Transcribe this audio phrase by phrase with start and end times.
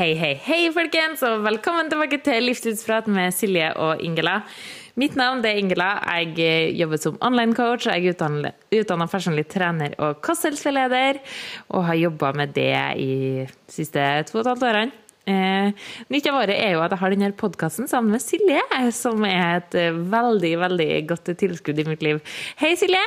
[0.00, 4.38] Hei, hei, hei, folkens, og velkommen tilbake til Livsstilsprat med Silje og Ingela.
[4.96, 5.90] Mitt navn er Ingela.
[6.22, 7.90] Jeg eh, jobber som online-coach.
[7.90, 11.20] Jeg er utdanna personlig trener og kostholdsveileder,
[11.76, 13.12] og har jobba med det i
[13.44, 15.02] de siste to og et halvt årene.
[15.28, 18.64] Eh, nytt av året er jo at jeg har denne podkasten sammen med Silje,
[18.96, 22.24] som er et eh, veldig, veldig godt tilskudd i mitt liv.
[22.64, 23.04] Hei, Silje!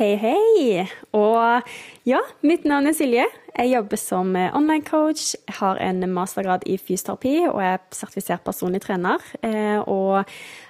[0.00, 0.86] Hei, hei.
[1.12, 1.66] Og
[2.08, 3.26] ja, mitt navn er Silje.
[3.52, 9.20] Jeg jobber som eh, online-coach, har en mastergrad i fysioterapi og er sertifisert personlig trener.
[9.44, 10.24] Eh, og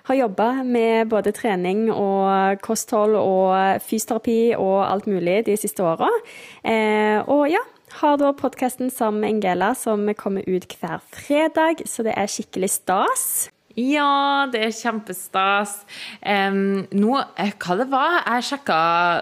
[0.09, 6.11] har jobba med både trening og kosthold og fysioterapi og alt mulig de siste åra.
[6.67, 7.63] Eh, og ja,
[8.03, 12.75] har da podkasten sammen med Ingela som kommer ut hver fredag, så det er skikkelig
[12.81, 13.31] stas.
[13.79, 15.77] Ja, det er kjempestas.
[16.27, 18.79] Um, nå, eh, hva det var Jeg sjekka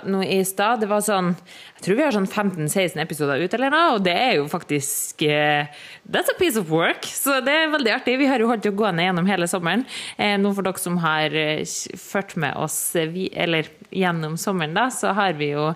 [0.09, 0.81] noe i stad.
[0.81, 1.35] Det var sånn
[1.77, 5.21] Jeg tror vi har sånn 15-16 episoder ut eller noe, og det er jo faktisk
[5.29, 5.69] uh,
[6.09, 7.05] That's a piece of work.
[7.05, 8.17] Så det er veldig artig.
[8.23, 9.85] Vi har jo holdt det gående gjennom hele sommeren.
[10.17, 11.77] Uh, nå for dere som har uh,
[12.09, 12.79] ført med oss
[13.13, 15.75] vi, eller gjennom sommeren, da, så har vi jo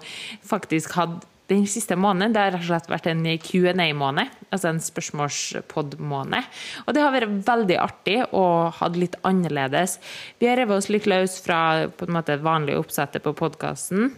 [0.49, 1.21] faktisk hatt
[1.53, 6.51] den siste måneden det har rett og slett vært en Q&A-måned, altså en spørsmålspod-måned.
[6.87, 9.99] Og det har vært veldig artig og hatt litt annerledes.
[10.41, 14.13] Vi har revet oss litt løs fra på en måte vanlige oppsettet på podkasten.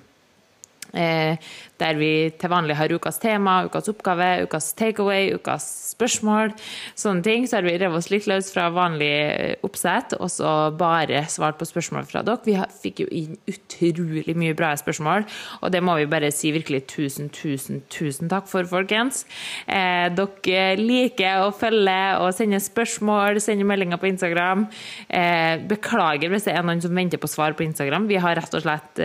[0.94, 1.38] Eh,
[1.80, 6.52] der vi til vanlig har ukas tema, ukas oppgave, ukas takeaway, ukas spørsmål.
[6.98, 7.48] Sånne ting.
[7.48, 11.68] Så har vi revet oss litt løs fra vanlig oppsett, og så bare svart på
[11.68, 12.42] spørsmål fra dere.
[12.46, 15.26] Vi fikk jo inn utrolig mye bra spørsmål,
[15.62, 19.24] og det må vi bare si virkelig tusen, tusen, tusen takk for, folkens.
[19.66, 24.66] Eh, dere liker å følge og sende spørsmål, sende meldinger på Instagram.
[25.08, 28.08] Eh, beklager hvis det er noen som venter på svar på Instagram.
[28.10, 29.02] Vi har rett og slett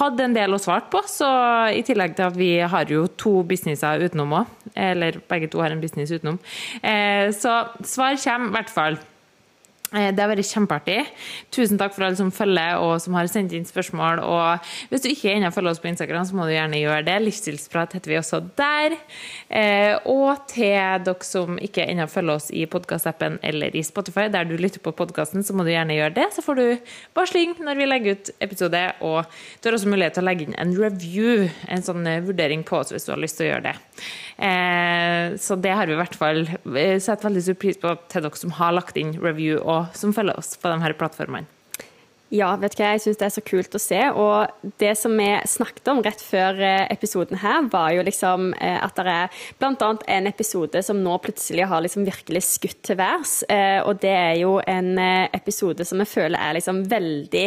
[0.00, 1.02] hatt en del å svare på.
[1.08, 1.28] Så
[1.74, 5.74] i tillegg til at vi har jo to businesser utenom òg, eller begge to har
[5.74, 6.40] en business utenom.
[6.82, 9.00] Eh, så svar kommer i hvert fall.
[9.90, 11.00] Eh, det har vært kjempeartig.
[11.50, 14.22] Tusen takk for alle som følger og som har sendt inn spørsmål.
[14.22, 17.16] Og hvis du ikke ennå følger oss på Instagram, så må du gjerne gjøre det.
[17.24, 18.94] Livsstilsprat heter vi også der.
[19.48, 24.46] Eh, og til dere som ikke ennå følger oss i podkastappen eller i Spotify, der
[24.46, 26.28] du lytter på podkasten, så må du gjerne gjøre det.
[26.36, 28.84] Så får du varsling når vi legger ut episode.
[29.02, 29.26] Og
[29.58, 32.78] du har også mulighet til å legge inn en review, en sånn eh, vurdering på
[32.78, 33.78] oss hvis du har lyst til å gjøre det.
[35.40, 36.46] Så det har vi i hvert fall
[37.04, 39.58] sett veldig stor pris på til dere som har lagt inn review.
[39.60, 41.48] og som følger oss på de her plattformene.
[42.30, 43.98] Ja, vet du hva, jeg syns det er så kult å se.
[44.14, 48.76] Og det som vi snakket om rett før eh, episoden her, var jo liksom eh,
[48.78, 49.88] at det er bl.a.
[50.14, 53.32] en episode som nå plutselig har liksom virkelig skutt til værs.
[53.50, 54.92] Eh, og det er jo en
[55.34, 57.44] episode som jeg føler er liksom veldig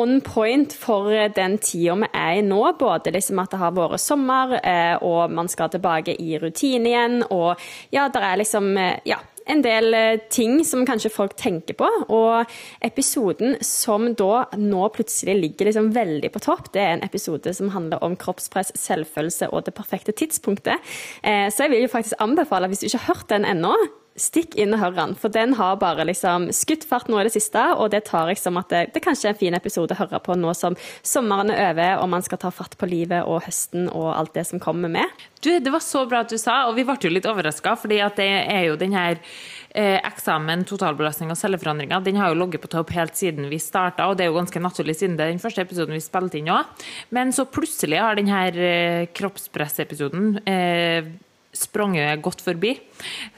[0.00, 2.62] on point for den tida vi er i nå.
[2.80, 4.56] Både liksom at det har vært sommer,
[5.04, 7.20] og man skal tilbake i rutine igjen.
[7.28, 7.52] Og
[7.92, 8.72] ja, det er liksom
[9.04, 11.88] Ja en del eh, ting som kanskje folk tenker på.
[12.12, 12.50] Og
[12.86, 17.72] episoden som da nå plutselig ligger liksom veldig på topp, det er en episode som
[17.74, 20.92] handler om kroppspress, selvfølelse og det perfekte tidspunktet.
[21.22, 23.74] Eh, så jeg vil jo faktisk anbefale, hvis du ikke har hørt den ennå,
[24.20, 25.14] stikk inn og hør den.
[25.18, 28.40] For den har bare liksom skutt fart nå i det siste, og det tar jeg
[28.40, 30.76] som at det, det kanskje er en fin episode å høre på nå som
[31.06, 34.46] sommeren er over og man skal ta fatt på livet og høsten og alt det
[34.48, 35.08] som kommer med.
[35.40, 38.00] Du, det var så bra at du sa, og vi ble jo litt overraska, fordi
[38.18, 42.72] det er jo den her eh, eksamen, totalbelastning og celleforandringer, den har jo ligget på
[42.74, 45.42] topp helt siden vi starta, og det er jo ganske naturlig siden det er den
[45.42, 46.68] første episoden vi spilte inn òg.
[47.16, 51.08] Men så plutselig har den her eh, kroppspressepisoden eh,
[51.56, 52.76] sprunget godt forbi.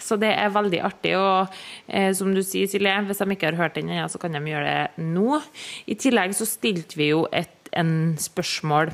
[0.01, 1.15] Så det er veldig artig.
[1.17, 1.55] Og
[1.89, 4.43] eh, som du sier, Silje, hvis de ikke har hørt den ennå, så kan de
[4.45, 5.41] gjøre det nå.
[5.89, 8.93] I tillegg så stilte vi jo et en spørsmål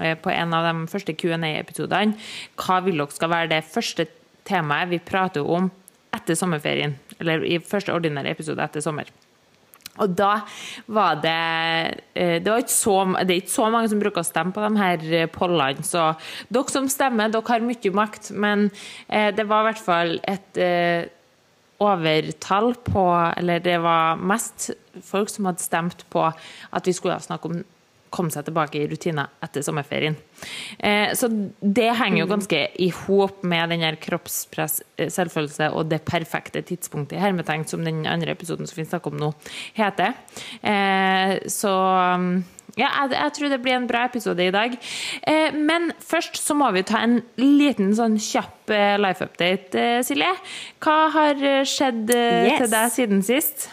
[0.00, 2.16] eh, på en av de første Q&A-episodene.
[2.60, 4.08] Hva vil dere skal være det første
[4.48, 5.70] temaet vi prater om
[6.16, 6.96] etter sommerferien?
[7.20, 9.10] Eller i første ordinære episode etter sommer.
[10.00, 10.32] Og da
[10.88, 11.36] var det
[12.14, 14.64] eh, Det, var ikke så, det er ikke så mange som bruker å stemme på
[14.64, 16.12] de her eh, pollene, så
[16.48, 18.68] dere som stemmer, dere har mye makt, men
[19.08, 20.62] eh, det var i hvert fall et
[21.80, 23.02] overtall på
[23.40, 24.70] Eller det var mest
[25.06, 27.62] folk som hadde stemt på at vi skulle snakke om
[28.10, 30.16] komme seg tilbake i rutiner etter sommerferien.
[30.78, 31.30] Eh, så
[31.60, 32.32] det henger jo mm.
[32.34, 37.66] ganske i hop med den her kroppspress, eh, selvfølelse og det perfekte tidspunktet i hermetegn,
[37.70, 39.34] som den andre episoden som vi snakker om nå,
[39.78, 40.16] heter.
[40.62, 41.74] Eh, så
[42.78, 44.76] ja, jeg, jeg, tror det blir en bra episode i dag.
[45.26, 48.70] Eh, men først så må vi ta en liten sånn kjapp
[49.02, 50.30] life update, Silje.
[50.82, 52.60] Hva har skjedd yes.
[52.62, 53.66] til deg siden sist?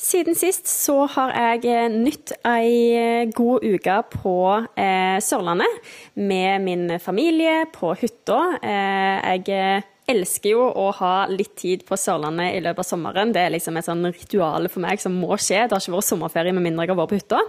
[0.00, 4.36] Siden sist så har jeg eh, nytt ei eh, god uke på
[4.80, 8.38] eh, Sørlandet med min familie på hytta.
[8.64, 13.32] Eh, jeg elsker jo å ha litt tid på Sørlandet i løpet av sommeren.
[13.34, 15.66] Det er liksom et sånn ritual for meg som må skje.
[15.66, 17.40] Det har ikke vært sommerferie med mindre jeg har vært på hytta.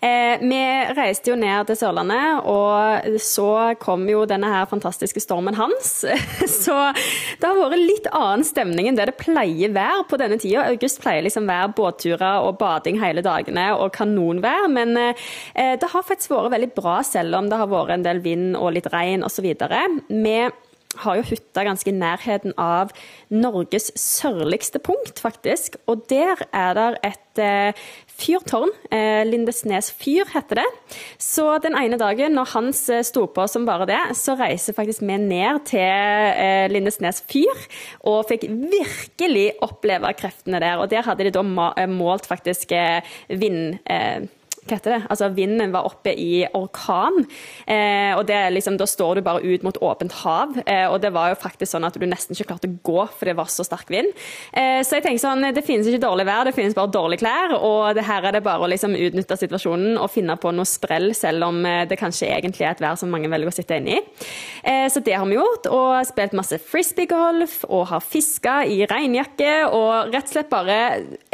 [0.00, 0.60] Eh, vi
[0.96, 3.50] reiste jo ned til Sørlandet, og så
[3.82, 5.92] kom jo denne her fantastiske stormen Hans.
[6.60, 6.76] Så
[7.40, 10.66] det har vært litt annen stemning enn det det pleier være på denne tida.
[10.70, 16.06] August pleier liksom være båtturer og bading hele dagene og kanonvær, men eh, det har
[16.06, 19.24] faktisk vært veldig bra selv om det har vært en del vind og litt regn
[19.26, 19.46] osv.
[19.50, 20.36] Vi
[20.98, 22.90] har jo hytta ganske i nærheten av
[23.30, 25.78] Norges sørligste punkt, faktisk.
[25.90, 28.72] Og der er det et eh, fyrtårn.
[28.90, 30.66] Eh, Lindesnes fyr heter det.
[31.22, 35.06] Så den ene dagen når Hans eh, sto på som bare det, så reiser faktisk
[35.06, 37.64] vi ned til eh, Lindesnes fyr
[38.10, 40.82] og fikk virkelig oppleve kreftene der.
[40.82, 43.78] Og der hadde de da eh, målt faktisk eh, vind
[44.70, 45.00] hva heter det?
[45.10, 47.24] Altså Vinden var oppe i orkan.
[47.66, 50.56] Eh, og det liksom, Da står du bare ut mot åpent hav.
[50.64, 53.28] Eh, og det var jo faktisk sånn at du nesten ikke klarte å gå, for
[53.28, 54.14] det var så sterk vind.
[54.52, 57.56] Eh, så jeg tenker sånn, det finnes ikke dårlig vær, det finnes bare dårlige klær.
[57.58, 61.10] Og det her er det bare å liksom utnytte situasjonen og finne på noe sprell,
[61.18, 63.98] selv om eh, det kanskje egentlig er et vær som mange velger å sitte inne
[63.98, 64.04] i.
[64.64, 65.70] Eh, så det har vi gjort.
[65.70, 69.52] Og spilt masse frisbeegolf og har fiska i regnjakke.
[69.74, 70.78] Og rett og slett bare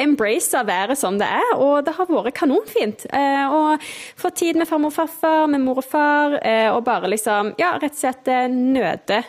[0.00, 1.52] embrace været som det er.
[1.56, 3.06] Og det har vært kanonfint.
[3.10, 3.84] Eh, og
[4.20, 7.76] få tid med farmor og farfar, med mor og far, eh, og bare liksom Ja,
[7.80, 9.22] rett og slett eh, nøde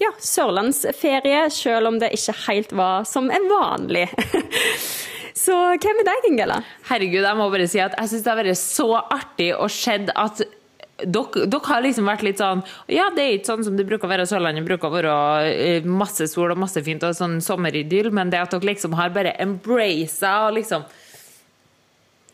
[0.00, 4.06] ja, sørlandsferie, selv om det ikke helt var som er vanlig.
[5.40, 6.60] Så hvem er deg, Ingela?
[6.88, 10.10] Herregud, jeg må bare si at jeg syns det har vært så artig og skjedd
[10.18, 10.42] at
[11.00, 12.60] dere, dere, har liksom vært litt sånn
[12.92, 14.60] Ja, det er ikke sånn som det bruker å være Sørlandet.
[14.60, 18.52] Det bruker å være masse sol og masse fint og sånn sommeridyll, men det at
[18.52, 20.84] dere liksom har bare embracet og liksom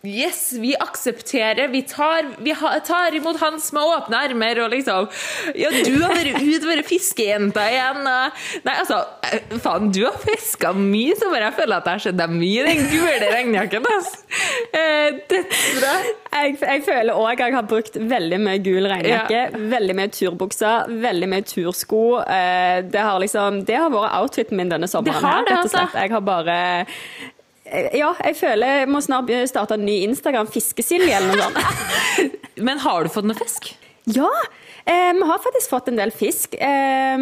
[0.06, 1.69] Yes, vi aksepterer.
[1.69, 2.55] Vi tar, vi
[2.87, 4.61] tar, imot Hans med åpne armer.
[4.64, 5.08] Og liksom
[5.55, 8.03] Ja, du har vært ute, vært fiskejenta igjen.
[8.06, 11.49] Nei, altså, eh, faen, du har fiska mye sommer.
[11.49, 13.88] Jeg føler at jeg har sett deg mye i den gule regnjakken.
[13.97, 14.25] Altså.
[16.37, 19.62] Jeg, jeg føler òg jeg har brukt veldig mye gul regnjakke, ja.
[19.73, 22.03] veldig mye turbukser, veldig mye tursko.
[22.23, 25.17] Eh, det har liksom Det har vært outfiten min denne sommeren.
[25.17, 25.87] Det har det, altså.
[25.97, 26.58] Jeg har bare
[27.97, 32.39] ja, jeg føler jeg må snart starte en ny Instagram, Fiskesilje eller noe sånt.
[32.67, 33.75] Men har du fått noe fisk?
[34.07, 34.31] Ja,
[34.87, 36.55] eh, vi har faktisk fått en del fisk.
[36.55, 37.19] Eh,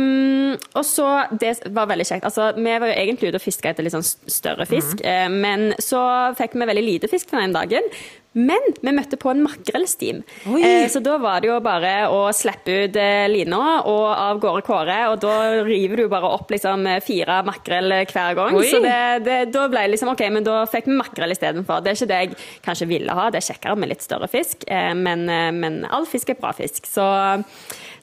[0.74, 1.08] og så,
[1.40, 2.26] Det var veldig kjekt.
[2.28, 5.08] Altså, vi var jo egentlig ute og fiska etter litt sånn større fisk, mm.
[5.08, 6.04] eh, men så
[6.36, 7.88] fikk vi veldig lite fisk den dagen.
[8.34, 10.22] Men vi møtte på en makrellstim.
[10.58, 14.64] Eh, så da var det jo bare å slippe ut eh, lina og av gårde
[14.66, 14.98] kåre.
[15.12, 15.34] Og da
[15.66, 18.58] river du bare opp liksom fire makrell hver gang.
[18.58, 18.66] Oi.
[18.70, 21.84] Så det, det, da ble det liksom OK, men da fikk vi makrell istedenfor.
[21.84, 24.66] Det er ikke det jeg kanskje ville ha, det er kjekkere med litt større fisk.
[24.66, 26.88] Eh, men, eh, men all fisk er bra fisk.
[26.90, 27.06] Så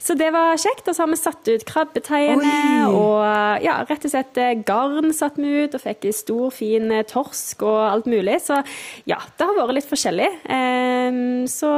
[0.02, 0.88] så det var kjekt.
[0.88, 2.54] Og så har vi satt ut krabbeteiene.
[2.90, 7.06] Og ja, rett og slett eh, garn satt vi ut, og fikk stor, fin eh,
[7.08, 8.40] torsk og alt mulig.
[8.44, 8.62] Så
[9.10, 10.32] ja, det har vært litt forskjellig.
[10.50, 11.72] Ehm, så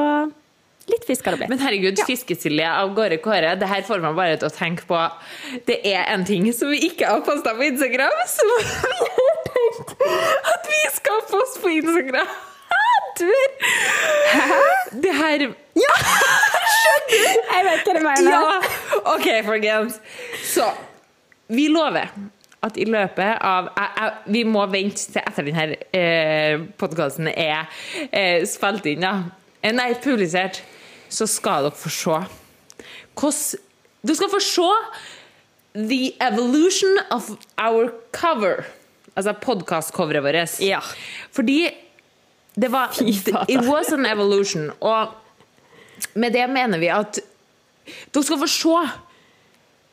[0.91, 1.51] Litt fisk har det blitt.
[1.53, 2.03] Men herregud, ja.
[2.03, 4.99] fiskesilje av gårde Kåre, det her får meg bare til å tenke på
[5.63, 9.93] Det er en ting som vi ikke har posta på Instagram, som vi har tenkt
[10.51, 12.33] at vi skal poste på Instagram.
[13.21, 14.61] Hæ?
[15.03, 15.95] Det her Ja!
[17.53, 18.31] Jeg vet hva du mener.
[18.31, 18.61] Ja.
[19.13, 19.99] OK, folkens.
[20.47, 20.65] Så
[21.53, 22.09] vi lover
[22.63, 27.67] at i løpet av jeg, jeg, Vi må vente til etter denne eh, podkasten er
[28.09, 29.13] eh, spilt inn, da.
[29.61, 30.61] Eh, nei, publisert.
[31.13, 32.21] Så skal dere få se
[33.13, 33.61] hvordan
[34.03, 34.69] Du skal få se
[35.75, 38.65] the evolution of our cover.
[39.15, 40.59] Altså podkastcoveret vårt.
[40.59, 40.81] Ja.
[41.31, 41.69] Fordi
[42.55, 42.93] det var
[43.49, 44.71] It was an evolution.
[44.79, 45.07] Og
[46.13, 47.19] med det mener vi at
[48.13, 48.77] dere skal få se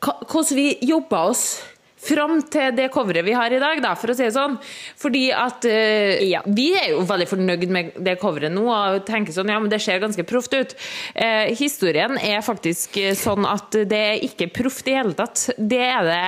[0.01, 1.61] hvordan vi jobba oss
[2.01, 4.57] fram til det coveret vi har i dag, da, for å si det sånn.
[4.99, 6.43] Fordi at uh, ja.
[6.51, 9.81] Vi er jo veldig fornøyd med det coveret nå og tenker sånn, ja, men det
[9.83, 10.75] ser ganske proft ut.
[11.15, 15.47] Uh, historien er faktisk sånn at det er ikke proft i hele tatt.
[15.57, 16.21] Det er det,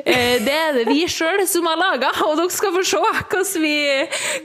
[0.00, 3.64] uh, det, er det vi sjøl som har laga, og dere skal få se hvordan
[3.64, 3.78] vi,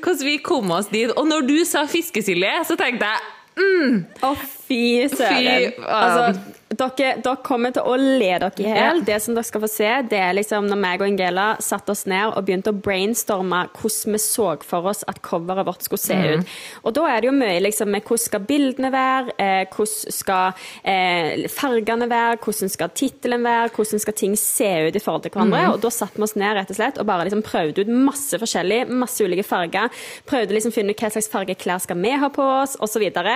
[0.03, 1.12] hvordan vi kom oss dit.
[1.15, 3.27] Og når du sa fiskesilje, så tenkte jeg
[3.60, 5.84] mm, oh, fy søren.
[5.90, 9.02] Altså, dere, dere, kommer til å le dere i hjel.
[9.08, 12.06] Det som dere skal få se, det er liksom når meg og Angela satte oss
[12.10, 16.18] ned og begynte å brainstorme hvordan vi så for oss at coveret vårt skulle se
[16.18, 16.28] mm.
[16.44, 16.54] ut.
[16.84, 20.62] Og da er det jo mye liksom med hvordan skal bildene være, eh, hvordan skal
[20.84, 25.34] eh, fargene være, hvordan skal tittelen være, hvordan skal ting se ut i forhold til
[25.34, 25.66] hverandre.
[25.66, 25.74] Mm.
[25.74, 28.38] Og da satte vi oss ned rett og slett og bare liksom prøvde ut masse
[28.42, 29.90] forskjellig, masse ulike farger.
[30.30, 33.10] Prøvde liksom å finne ut hva slags fargeklær skal vi ha på oss, osv.
[33.10, 33.34] Og,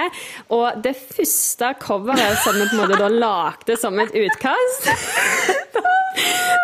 [0.53, 4.89] Og det første coveret som vi på en måte da lagde som et utkast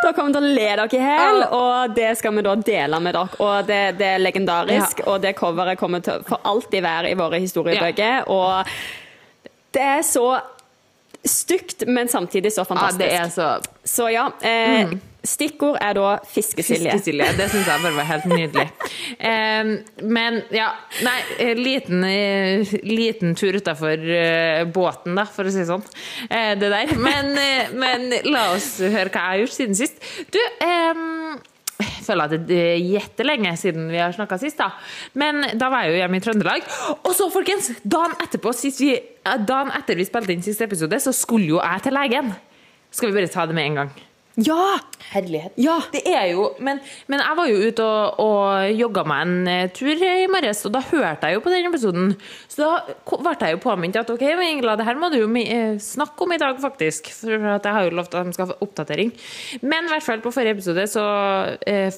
[0.03, 2.99] Da kommer vi til å le dere i hjel, og det skal vi da dele
[3.03, 3.39] med dere.
[3.43, 7.17] Og det, det er legendarisk, og det coveret kommer til å for alltid være i
[7.19, 8.29] våre historiebøker.
[8.31, 8.69] Og
[9.75, 10.27] det er så
[11.25, 13.01] stygt, men samtidig så Ja, fantastisk.
[13.01, 13.49] det er så
[13.83, 14.29] Så ja.
[14.39, 16.93] Eh, Stikkord er da fiskesilje.
[16.93, 17.31] Fiskesilje.
[17.37, 18.67] Det syns jeg bare var helt nydelig.
[20.17, 20.69] Men ja,
[21.03, 23.99] nei, eh, liten, eh, liten tur utafor
[24.73, 25.83] båten, da, for å si det sånn.
[26.29, 26.95] Eh, det der.
[26.99, 29.99] Men, eh, men la oss høre hva jeg har gjort siden sist.
[30.31, 30.39] Du,
[31.79, 34.71] jeg føler at det er gjettelenge siden vi har snakka sist, da.
[35.19, 36.67] Men da var jeg jo hjemme i Trøndelag.
[36.97, 40.99] Og så, folkens, dagen etterpå, sist vi, eh, dagen etter vi spilte inn siste episode,
[40.99, 42.33] så skulle jo jeg til legen.
[42.91, 43.97] Skal vi bare ta det med en gang?
[44.45, 44.79] Ja!
[45.09, 45.55] Herlighet.
[45.57, 45.79] Ja.
[45.89, 46.77] Det er jo, men,
[47.09, 50.75] men jeg var jo ute og, og jogga meg en eh, tur i morges, og
[50.75, 52.11] da hørte jeg jo på den episoden.
[52.51, 55.79] Så da ble jeg jo påminnet at ok, Ingela, det her må du jo eh,
[55.81, 57.09] snakke om i dag, faktisk.
[57.17, 59.13] For at jeg har jo lovt at de skal få oppdatering.
[59.63, 61.05] Men i hvert fall på forrige episode så
[61.65, 61.89] eh,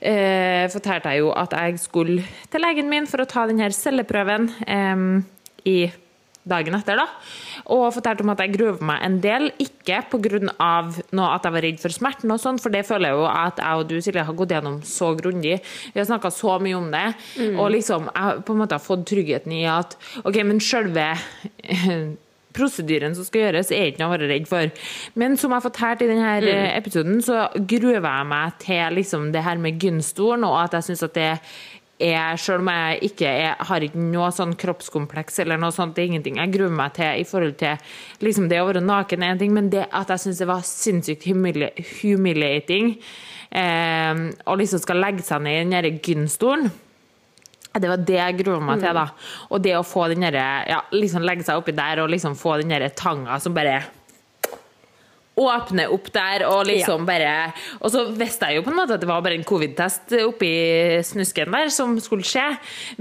[0.00, 4.50] eh, fortalte jeg jo at jeg skulle til legen min for å ta denne celleprøven
[4.68, 5.08] eh,
[5.64, 5.78] i
[6.50, 7.06] dagen etter, da.
[7.74, 9.50] Og fortalte om at jeg gruer meg en del.
[9.62, 10.40] Ikke pga.
[10.58, 13.82] at jeg var redd for smerten, og sånn, for det føler jeg jo at jeg
[13.82, 15.58] og du Silje, har gått gjennom så grundig.
[15.92, 17.06] Vi har snakka så mye om det.
[17.58, 21.12] Og liksom, jeg på en måte har fått tryggheten i at OK, men sjølve
[22.58, 24.70] prosedyren som skal gjøres, er ikke noe å være redd for.
[25.18, 26.68] Men som jeg har fortalt i denne mm.
[26.78, 31.06] episoden, så gruer jeg meg til liksom, det her med gynstolen, og at jeg syns
[31.06, 31.30] at det
[31.98, 36.04] er, selv om jeg ikke er, har ikke noe sånn kroppskompleks eller noe sånt, det
[36.04, 39.34] er ingenting jeg gruer meg til i forhold til liksom det å være naken er
[39.34, 42.94] en ting, men det at jeg syns det var sinnssykt humili humiliating
[43.50, 46.70] eh, å liksom skal legge seg ned i den derre gynstolen
[47.78, 49.04] det var det jeg gruer meg til, da.
[49.54, 52.56] Og det å få den derre Ja, liksom legge seg oppi der og liksom få
[52.58, 53.82] den derre tanga som bare
[55.38, 59.02] åpner opp der og liksom bare Og så visste jeg jo på en måte at
[59.02, 60.52] det var bare en covid-test oppi
[61.06, 62.46] snusken der som skulle skje,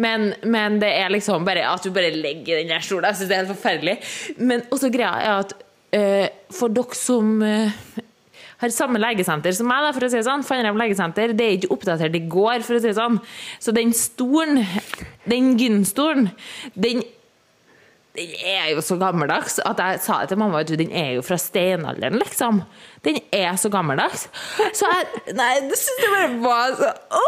[0.01, 3.09] men, men det er liksom bare at du bare legger den der stolen.
[3.09, 3.97] Jeg syns det er helt forferdelig.
[4.37, 5.55] Men også greia er at
[5.97, 7.73] øh, for dere som øh,
[8.61, 10.45] har samme legesenter som meg, da, for å si det sånn.
[10.45, 11.33] Fannrem legesenter.
[11.37, 13.19] Det er ikke oppdatert i går, for å si det sånn.
[13.61, 14.63] Så den stolen,
[15.29, 16.31] den gynstolen,
[16.73, 17.03] den
[18.17, 21.23] den er jo så gammeldags at jeg sa det til mamma at den er jo
[21.25, 22.63] fra steinalderen, liksom.
[23.05, 24.27] Den er så gammeldags.
[24.75, 27.23] Så jeg Nei, det syns jeg bare var så Å,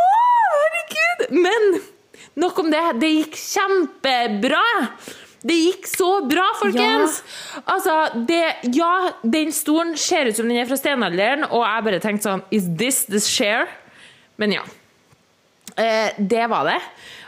[0.56, 1.26] herregud!
[1.46, 1.70] Men
[2.42, 2.84] nok om det.
[3.02, 4.66] Det gikk kjempebra.
[5.46, 7.22] Det gikk så bra, folkens!
[7.64, 7.96] Altså,
[8.28, 8.42] det,
[8.76, 12.44] ja, den stolen ser ut som den er fra steinalderen, og jeg bare tenkte sånn
[12.56, 13.70] Is this the share?
[14.42, 14.66] Men ja.
[15.80, 16.80] Eh, det var det.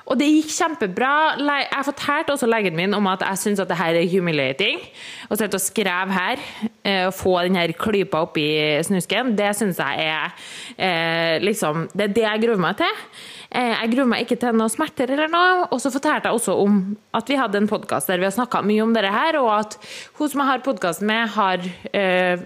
[0.09, 1.11] Og det gikk kjempebra.
[1.39, 4.81] Jeg fortalte også legen min om at jeg syns at det her er humiliating.
[5.29, 6.41] Å sitte og skreve her
[6.83, 8.47] eh, og få den her klypa oppi
[8.87, 10.33] snusken, det syns jeg er
[10.77, 13.05] eh, liksom Det er det jeg gruer meg til.
[13.51, 15.65] Eh, jeg gruer meg ikke til noe smerter eller noe.
[15.75, 16.77] Og så fortalte jeg også om
[17.17, 19.75] at vi hadde en podkast der vi har snakka mye om dette her, og at
[20.19, 22.45] hun som jeg har podkasten med, har, uh,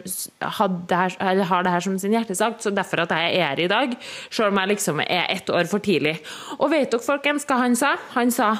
[0.89, 3.69] det her, har det her som sin hjertesak, så derfor at jeg er her i
[3.69, 3.93] dag,
[4.31, 6.17] selv om jeg liksom er ett år for tidlig.
[6.57, 7.95] Og vet dere, folkens, hva han sa?
[8.17, 8.55] Han sa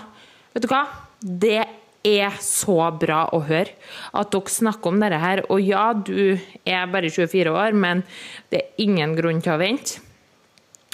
[0.55, 0.85] Vet du hva?
[1.19, 1.65] Det
[2.05, 3.73] er så bra å høre
[4.15, 5.41] at dere snakker om dette her.
[5.51, 8.05] Og ja, du er bare 24 år, men
[8.53, 9.99] det er ingen grunn til å vente.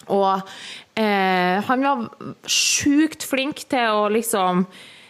[0.10, 0.42] Og
[1.02, 2.08] eh, han var
[2.46, 4.66] sjukt flink til å liksom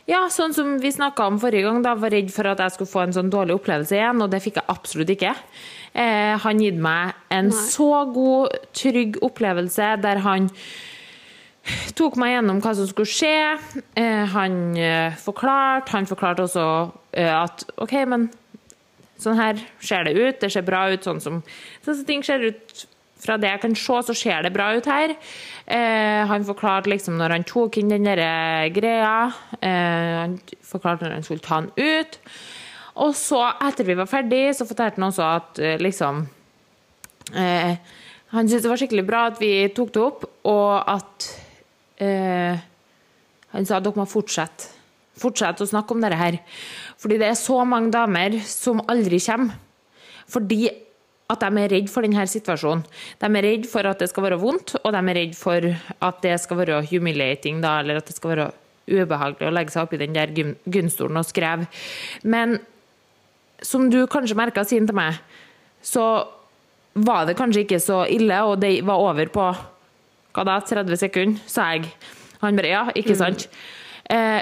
[0.09, 2.91] ja, sånn som vi snakka om forrige gang, da var redd for at jeg skulle
[2.91, 5.33] få en sånn dårlig opplevelse igjen, og det fikk jeg absolutt ikke.
[5.93, 10.49] Eh, han gitt meg en så god, trygg opplevelse der han
[11.97, 13.35] tok meg gjennom hva som skulle skje.
[13.99, 16.67] Eh, han eh, forklarte, han forklarte også
[17.13, 18.29] eh, at OK, men
[19.21, 21.43] sånn her ser det ut, det ser bra ut, sånn som,
[21.85, 22.87] sånn som ting ser ut
[23.21, 25.13] fra det jeg kan se, så ser det bra ut her.
[25.65, 28.07] Eh, han forklarte liksom når han tok inn den
[28.75, 32.17] greia, eh, han forklarte når han skulle ta den ut.
[33.01, 36.25] Og så, etter vi var ferdig, så fortalte han også at eh, liksom
[37.35, 37.77] eh,
[38.31, 41.29] Han syntes det var skikkelig bra at vi tok det opp, og at
[42.03, 42.59] eh,
[43.55, 44.71] Han sa at dere må fortsette.
[45.21, 46.39] Fortsette å snakke om dette her.
[46.99, 49.59] Fordi det er så mange damer som aldri kommer.
[50.31, 50.69] Fordi
[51.31, 52.83] at de er redd for denne situasjonen.
[53.21, 55.67] De er redd for at det skal være vondt, og de er redd for
[56.09, 58.49] at det skal være humiliating, da, eller at det skal være
[58.91, 61.69] ubehagelig å legge seg oppi den der gunstolen og skreve.
[62.23, 62.59] Men
[63.63, 65.19] som du kanskje merka siden til meg,
[65.85, 66.25] så
[66.93, 69.51] var det kanskje ikke så ille, og det var over på
[70.31, 71.91] hva da, 30 sekunder, sa jeg.
[72.41, 73.47] Han bare ja, ikke sant?
[73.47, 73.80] Eh,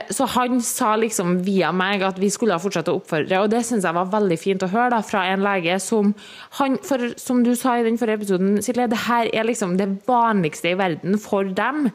[0.09, 3.85] så han sa liksom via meg at vi skulle fortsette å oppfordre, og det syns
[3.85, 6.15] jeg var veldig fint å høre da, fra en lege som
[6.57, 9.88] han, for Som du sa i den forrige episoden, Silje, det her er liksom det
[10.07, 11.89] vanligste i verden for dem.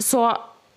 [0.00, 0.30] Så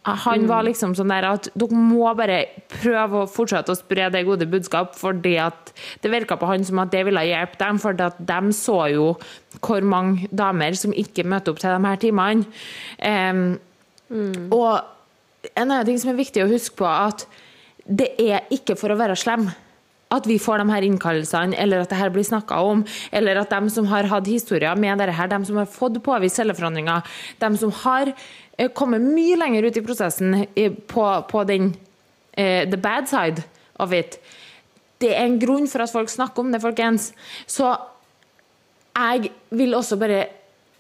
[0.06, 4.26] han var liksom sånn der at dere må bare prøve å fortsette å spre det
[4.28, 5.72] gode budskap, fordi at
[6.04, 9.08] det virka på han som at det ville hjelpe dem, for at de så jo
[9.66, 12.46] hvor mange damer som ikke møter opp til de her timene.
[13.02, 13.48] Um,
[14.14, 14.54] mm.
[14.54, 14.95] Og
[15.54, 17.28] en annen ting som er viktig å huske på, at
[17.86, 19.50] det er ikke for å være slem
[20.14, 22.84] at vi får de her innkallelsene, eller at det her blir snakka om,
[23.16, 26.40] eller at de som har hatt historier med dette, her, de som har fått påvist
[26.40, 28.14] celleforandringer, de som har
[28.78, 30.46] kommet mye lenger ut i prosessen
[30.88, 33.44] på, på den uh, the bad side
[33.82, 34.20] of it.
[35.02, 37.10] Det er en grunn for at folk snakker om det, folkens.
[37.50, 37.74] Så
[38.96, 40.22] jeg vil også bare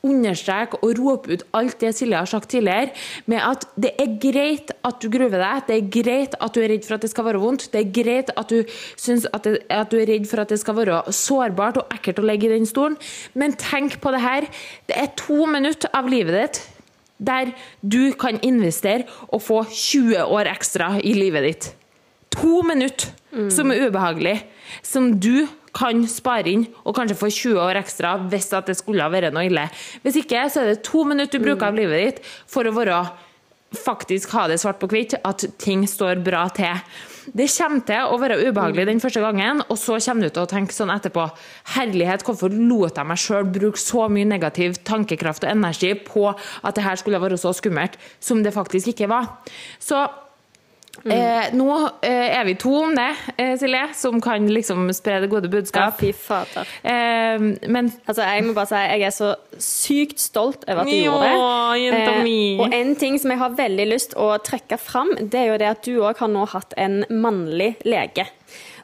[0.05, 2.93] understreke og rope ut alt det Silje har sagt tidligere,
[3.31, 6.71] med at det er greit at du gruver deg, det er greit at du er
[6.75, 8.61] redd for at det skal være vondt, det er greit at du
[8.93, 12.27] syns at, at, du er redd for at det skal være sårbart og ekkelt å
[12.29, 12.99] ligge i den stolen,
[13.33, 14.47] men tenk på det her.
[14.87, 16.63] Det er to minutter av livet ditt
[17.17, 21.69] der du kan investere og få 20 år ekstra i livet ditt.
[22.35, 23.49] To minutter mm.
[23.53, 24.41] som er ubehagelig,
[24.83, 29.11] som du kan spare inn og kanskje få 20 år ekstra hvis det skulle ha
[29.11, 29.67] vært noe ille.
[30.05, 33.03] Hvis ikke, så er det to minutter du bruker av livet ditt for å være
[33.75, 36.79] faktisk ha det svart på hvitt, at ting står bra til.
[37.25, 40.49] Det kommer til å være ubehagelig den første gangen, og så kommer du til å
[40.49, 41.25] tenke sånn etterpå
[41.73, 46.77] Herlighet, hvorfor lot jeg meg sjøl bruke så mye negativ tankekraft og energi på at
[46.77, 49.33] det her skulle være så skummelt som det faktisk ikke var?
[49.81, 50.05] Så
[51.03, 51.11] Mm.
[51.11, 51.69] Eh, nå
[52.05, 55.93] eh, er vi to om det, eh, Silje, som kan liksom spre det gode budskap.
[55.93, 56.69] Ja, fy fader.
[56.81, 60.95] Eh, men altså, jeg må bare si jeg er så sykt stolt over at du
[60.95, 62.21] jo, gjorde det.
[62.21, 65.59] Eh, og en ting som jeg har veldig lyst å trekke fram, det er jo
[65.61, 68.27] det at du òg har nå hatt en mannlig lege.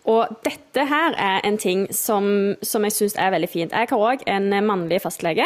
[0.10, 3.76] Og dette her er en ting som, som jeg syns er veldig fint.
[3.76, 5.46] Jeg har òg en mannlig fastlege.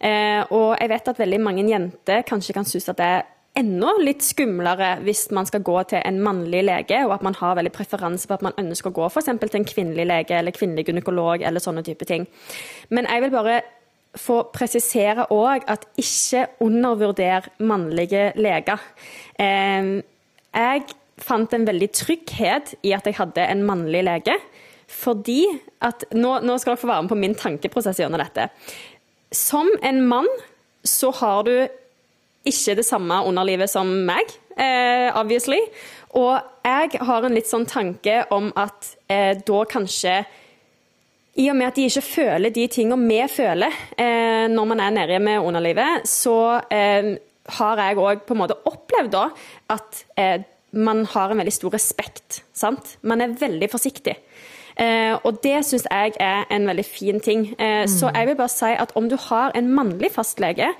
[0.00, 3.92] Eh, og jeg vet at veldig mange jenter kanskje kan synes at det er enda
[4.00, 7.74] litt skumlere hvis man skal gå til en mannlig lege, og at man har veldig
[7.74, 9.28] preferanse på at man ønsker å gå f.eks.
[9.28, 12.24] til en kvinnelig lege eller kvinnelig gynekolog eller sånne type ting.
[12.90, 13.60] Men jeg vil bare
[14.18, 18.80] få presisere òg at ikke undervurder mannlige leger.
[19.38, 20.82] Jeg
[21.22, 24.36] fant en veldig trygghet i at jeg hadde en mannlig lege,
[24.92, 25.44] fordi
[25.80, 28.50] at Nå, nå skal dere få være med på min tankeprosess gjennom dette.
[29.32, 30.28] Som en mann
[30.84, 31.54] så har du
[32.48, 35.60] ikke det samme underlivet som meg, eh, obviously.
[36.18, 40.22] Og jeg har en litt sånn tanke om at eh, da kanskje
[41.40, 44.96] i og med at de ikke føler de tingene vi føler eh, når man er
[44.98, 47.14] nede med underlivet, så eh,
[47.56, 49.28] har jeg òg på en måte opplevd da
[49.72, 52.42] at eh, man har en veldig stor respekt.
[52.56, 52.96] Sant?
[53.02, 54.16] Man er veldig forsiktig.
[54.80, 57.50] Eh, og det syns jeg er en veldig fin ting.
[57.58, 57.92] Eh, mm.
[57.92, 60.70] Så jeg vil bare si at om du har en mannlig fastlege,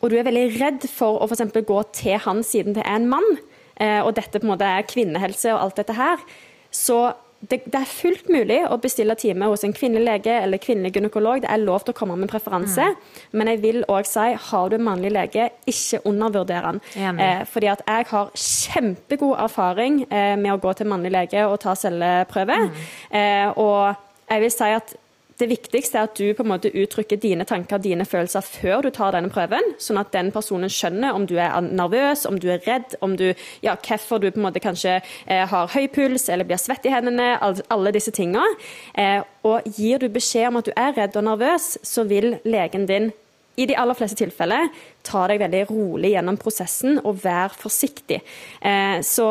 [0.00, 3.10] og du er veldig redd for å for gå til han siden det er en
[3.10, 3.32] mann,
[3.76, 6.22] eh, og dette på en måte er kvinnehelse og alt dette her,
[6.70, 7.10] så
[7.40, 11.40] det, det, er fullt mulig å bestille time hos en kvinnelig lege eller kvinnelig gynekolog.
[11.40, 13.22] Det er lov til å komme med preferanse, mm.
[13.32, 16.82] men jeg vil òg si har du en mannlig lege, ikke undervurder han.
[16.92, 21.56] Eh, fordi at jeg har kjempegod erfaring eh, med å gå til mannlig lege og
[21.64, 22.58] ta celleprøve.
[22.68, 22.82] Mm.
[23.22, 24.94] Eh, og jeg vil si at
[25.40, 28.84] det viktigste er at du på en måte uttrykker dine tanker og dine følelser før
[28.86, 32.48] du tar denne prøven, sånn at den personen skjønner om du er nervøs, om du
[32.52, 33.30] er redd, om du,
[33.64, 36.92] ja, hvorfor du på en måte kanskje eh, har høy puls eller blir svett i
[36.94, 38.44] hendene, alle disse tingene.
[38.94, 42.86] Eh, og gir du beskjed om at du er redd og nervøs, så vil legen
[42.90, 43.10] din
[43.60, 44.70] i de aller fleste tilfeller
[45.06, 48.20] ta deg veldig rolig gjennom prosessen og være forsiktig.
[48.60, 49.26] Eh, så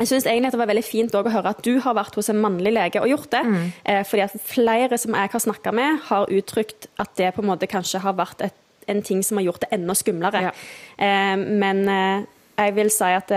[0.00, 2.30] jeg synes egentlig at Det var veldig fint å høre at du har vært hos
[2.32, 3.42] en mannlig lege og gjort det.
[3.44, 3.68] Mm.
[3.84, 7.50] Eh, fordi at flere som jeg har snakka med, har uttrykt at det på en
[7.52, 8.56] måte kanskje har vært et,
[8.88, 10.44] en ting som har gjort det enda skumlere.
[10.48, 10.52] Ja.
[10.96, 12.28] Eh, men eh,
[12.60, 13.30] jeg vil si at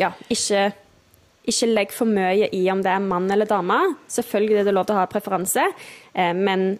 [0.00, 0.60] ja, ikke,
[1.52, 3.76] ikke legg for mye i om det er mann eller dame.
[4.08, 5.66] Selvfølgelig er det lov til å ha preferanse,
[6.16, 6.78] men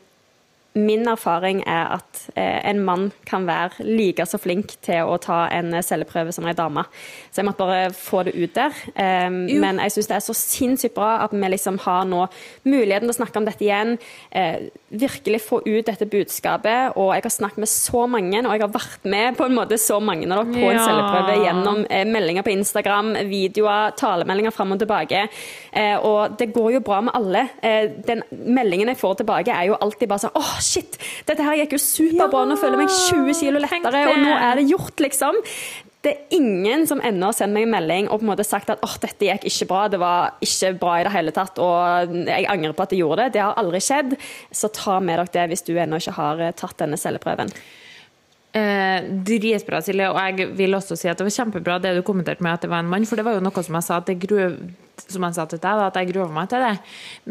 [0.74, 5.44] min erfaring er at eh, en mann kan være like så flink til å ta
[5.54, 6.82] en celleprøve som en dame.
[7.30, 8.74] Så jeg måtte bare få det ut der.
[8.98, 12.24] Men jeg syns det er så sinnssykt bra at vi liksom har nå
[12.66, 13.94] muligheten til å snakke om dette igjen.
[14.34, 16.98] Eh, virkelig få ut dette budskapet.
[16.98, 19.78] Og jeg har snakket med så mange, og jeg har vært med på en måte
[19.78, 24.74] så mange av dere på en celleprøve gjennom eh, meldinger på Instagram, videoer, talemeldinger fram
[24.74, 25.26] og tilbake.
[26.06, 27.46] Og det går jo bra med alle.
[28.06, 30.98] Den meldingen jeg får tilbake, er jo alltid bare sånn åh, shit,
[31.28, 34.60] dette her gikk jo superbra, nå føler jeg meg 20 kilo lettere, og nå er
[34.60, 35.40] det gjort, liksom.
[36.04, 38.68] Det er ingen som ennå har sendt meg en melding og på en måte sagt
[38.72, 42.12] at åh, dette gikk ikke bra, det var ikke bra i det hele tatt, og
[42.28, 43.38] jeg angrer på at jeg gjorde det.
[43.38, 44.12] Det har aldri skjedd.
[44.52, 47.54] Så ta med dere det hvis du ennå ikke har eh, tatt denne celleprøven.
[48.54, 50.06] Eh, dritbra, Silje.
[50.12, 52.70] Og jeg vil også si at det var kjempebra det du kommenterte med at det
[52.70, 54.36] var en mann, for det var jo noe som jeg sa, at gru,
[55.08, 56.76] som jeg sa til deg, at jeg gruer meg til det.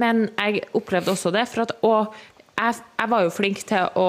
[0.04, 1.46] Men jeg opplevde også det.
[1.48, 2.18] For at, og
[2.60, 4.08] jeg, jeg var jo flink til å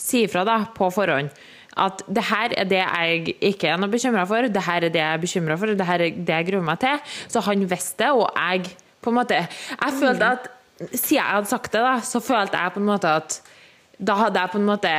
[0.00, 1.30] si ifra da, på forhånd
[1.76, 5.00] at det her er det jeg ikke er noe bekymra for, det her er det
[5.02, 7.02] jeg er bekymra for, det her er det jeg gruer meg til.
[7.28, 8.70] Så han visste det, og jeg
[9.04, 10.48] på en måte Jeg følte at
[10.90, 13.36] siden jeg hadde sagt det, da, så følte jeg på en måte at
[13.98, 14.94] da hadde jeg på en måte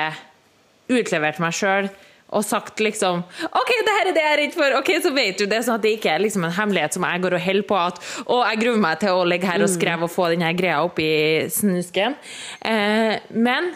[0.87, 1.89] utlevert meg sjøl
[2.27, 4.73] og sagt liksom OK, det her er det jeg er redd for.
[4.81, 7.23] ok, Så vet du det, sånn at det ikke er liksom en hemmelighet som jeg
[7.23, 10.09] går og holder på at Å, jeg gruer meg til å ligge her og skrive
[10.09, 12.17] og få denne greia opp i snusken.
[12.67, 13.71] Eh, men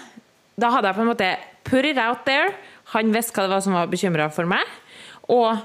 [0.59, 1.31] da hadde jeg på en måte
[1.63, 2.51] put it out there.
[2.91, 4.67] Han visste hva det var som var bekymra for meg.
[5.31, 5.55] Og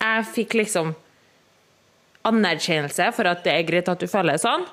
[0.00, 0.92] jeg fikk liksom
[2.28, 4.66] anerkjennelse for at det er greit at du føler det sånn.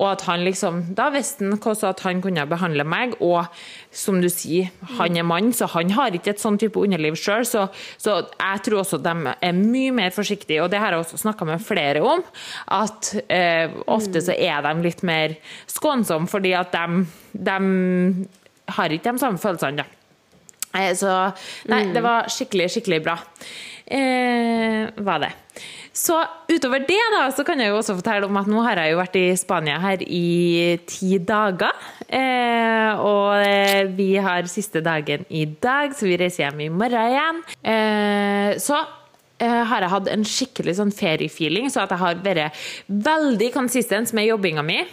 [0.00, 3.16] Og at han liksom, Da visste han hvordan han kunne behandle meg.
[3.20, 3.44] Og
[3.90, 7.42] som du sier, han er mann, så han har ikke et sånn type underliv sjøl.
[7.48, 7.66] Så,
[7.98, 11.48] så, jeg tror også de er mye mer forsiktige, og det har jeg også snakka
[11.48, 12.22] med flere om.
[12.70, 15.34] At eh, ofte så er de litt mer
[15.70, 17.02] skånsomme, fordi at de,
[17.34, 17.58] de
[18.76, 19.82] har ikke de samme følelsene.
[19.82, 20.00] da.
[20.78, 21.16] Eh, så
[21.70, 23.18] nei, det var skikkelig, skikkelig bra.
[23.90, 25.34] Eh, var det.
[25.92, 26.14] Så
[26.46, 29.00] utover det da, så kan jeg jo også fortelle om at nå har jeg jo
[29.00, 31.74] vært i Spania her i ti dager.
[32.06, 37.10] Eh, og eh, vi har siste dagen i dag, så vi reiser hjem i morgen
[37.10, 37.42] igjen.
[37.74, 38.78] Eh, så
[39.42, 42.62] eh, har jeg hatt en skikkelig sånn feriefeeling, så at jeg har vært
[43.10, 44.84] veldig konsistent med jobbinga mi.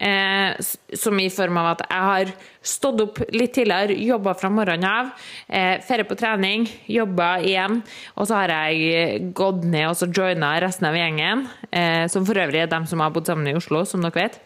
[0.00, 0.56] Eh,
[0.96, 2.30] som i form av at jeg har
[2.64, 5.10] stått opp litt tidligere, jobba fra morgenen av,
[5.48, 7.82] eh, ferie på trening, jobba igjen.
[8.16, 12.34] Og så har jeg gått ned og så joina resten av gjengen, eh, som for
[12.34, 14.40] øvrig er dem som har bodd sammen i Oslo, som dere vet.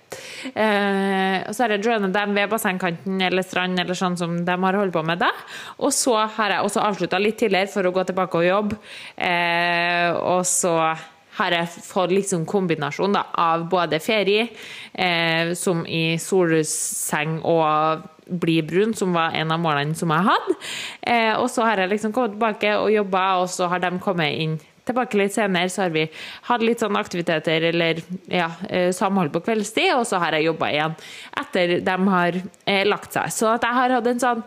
[0.56, 4.50] Eh, og så har jeg joina dem ved bassengkanten eller strand, eller sånn som de
[4.50, 5.30] har holdt på med da.
[5.78, 8.78] Og så har jeg også avslutta litt tidligere for å gå tilbake og jobbe.
[9.16, 10.96] Eh, og så
[11.38, 14.48] har jeg fått liksom kombinasjon da, av både ferie,
[14.92, 20.54] eh, som i solseng og bli brun, som var en av målene som jeg hadde.
[21.02, 24.38] Eh, og så har jeg liksom kommet tilbake og jobba, og så har de kommet
[24.40, 26.04] inn tilbake litt senere, så har vi
[26.48, 30.70] hatt litt sånn aktiviteter eller ja, eh, samhold på kveldstid, og så har jeg jobba
[30.72, 30.96] igjen
[31.40, 33.32] etter de har eh, lagt seg.
[33.32, 34.42] Så at jeg har hatt en sånn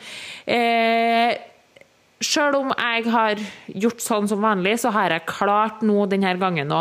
[0.46, 1.34] eh,
[2.18, 3.42] Sjøl om jeg har
[3.78, 6.80] gjort sånn som vanlig, så har jeg klart nå denne gangen å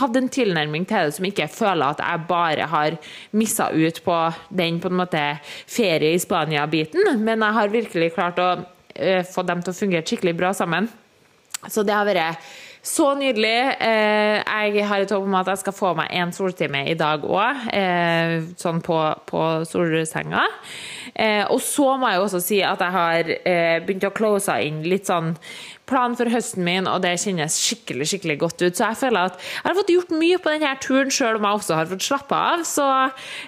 [0.00, 2.96] ha en tilnærming til det som ikke føler at jeg bare har
[3.36, 4.16] missa ut på
[4.48, 5.24] den på en måte
[5.68, 10.08] ferie i Spania-biten, men jeg har virkelig klart å uh, få dem til å fungere
[10.08, 10.88] skikkelig bra sammen.
[11.68, 12.48] Så det har vært
[12.88, 13.56] så nydelig.
[13.80, 17.24] Uh, jeg har et håp om at jeg skal få meg en soltime i dag
[17.28, 18.98] òg, eh, sånn på,
[19.28, 20.44] på solsenga.
[21.14, 24.54] Eh, og så må jeg jo også si at jeg har eh, begynt å close
[24.64, 25.34] inn litt sånn
[25.88, 28.76] plan for høsten min, og det kjennes skikkelig skikkelig godt ut.
[28.76, 31.60] Så jeg føler at jeg har fått gjort mye på denne turen, sjøl om jeg
[31.62, 32.64] også har fått slappe av.
[32.68, 32.86] Så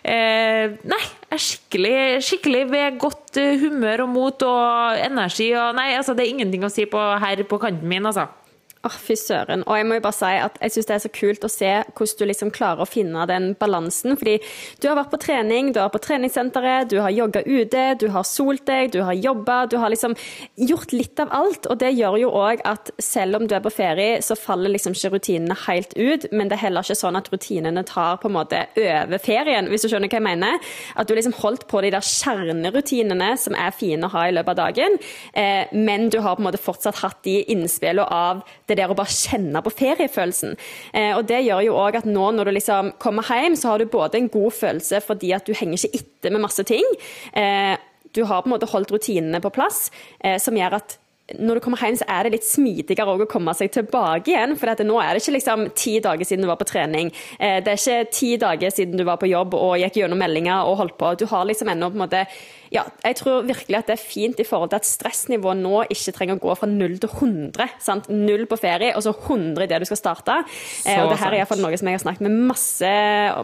[0.02, 5.52] eh, nei, jeg er skikkelig, skikkelig ved godt eh, humør og mot og energi.
[5.52, 8.30] Og nei, altså det er ingenting å si på her på kanten min, altså.
[8.80, 9.60] Åh, Fy søren.
[9.68, 11.70] Og jeg må jo bare si at jeg syns det er så kult å se
[11.84, 14.14] hvordan du liksom klarer å finne den balansen.
[14.16, 14.38] Fordi
[14.80, 18.06] du har vært på trening, du har vært på treningssenteret, du har jogga ute, du
[18.14, 19.58] har solt deg, du har jobba.
[19.68, 20.14] Du har liksom
[20.56, 21.68] gjort litt av alt.
[21.68, 24.96] Og det gjør jo òg at selv om du er på ferie, så faller liksom
[24.96, 26.24] ikke rutinene helt ut.
[26.32, 29.84] Men det er heller ikke sånn at rutinene tar på en måte over ferien, hvis
[29.84, 30.72] du skjønner hva jeg mener.
[30.96, 34.56] At du liksom holdt på de der kjernerutinene som er fine å ha i løpet
[34.56, 34.96] av dagen,
[35.36, 38.40] eh, men du har på en måte fortsatt hatt de innspillene av
[38.70, 40.56] det der å bare kjenne på feriefølelsen.
[40.94, 43.82] Eh, og det gjør jo òg at nå når du liksom kommer hjem, så har
[43.82, 46.86] du både en god følelse fordi at du henger ikke etter med masse ting.
[47.34, 47.76] Eh,
[48.16, 49.88] du har på en måte holdt rutinene på plass,
[50.20, 50.98] eh, som gjør at
[51.38, 54.56] når du kommer hjem, så er det litt smidigere å komme seg tilbake igjen.
[54.58, 57.12] For nå er det ikke liksom ti dager siden du var på trening.
[57.38, 60.80] Det er ikke ti dager siden du var på jobb og gikk gjennom meldinger og
[60.80, 61.12] holdt på.
[61.14, 62.24] Du har liksom ennå på en måte
[62.70, 66.14] ja, jeg tror virkelig at det er fint i forhold til at stressnivået nå ikke
[66.14, 67.76] trenger å gå fra null til 100.
[67.82, 68.06] Sant?
[68.14, 70.36] Null på ferie, og så 100 i det du skal starte.
[70.84, 72.92] Eh, og det her er iallfall noe som jeg har snakket med masse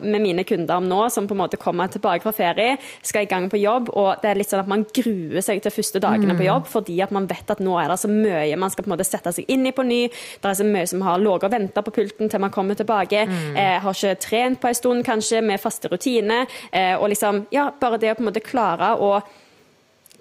[0.06, 3.30] med mine kunder om nå, som på en måte kommer tilbake fra ferie, skal i
[3.30, 6.36] gang på jobb, og det er litt sånn at man gruer seg til første dagene
[6.36, 6.38] mm.
[6.38, 8.90] på jobb fordi at man vet at nå er det så mye man skal på
[8.90, 10.00] en måte sette seg inn i på ny.
[10.06, 13.26] Det er så mye som har ligget og venta på pulten til man kommer tilbake.
[13.26, 13.58] Mm.
[13.58, 16.46] Eh, har ikke trent på en stund, kanskje, med faste rutiner.
[16.70, 19.15] Eh, og liksom, ja, bare det å på en måte klare å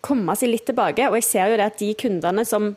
[0.05, 1.09] komme seg litt tilbake.
[1.09, 2.73] Og jeg ser jo det at de kundene som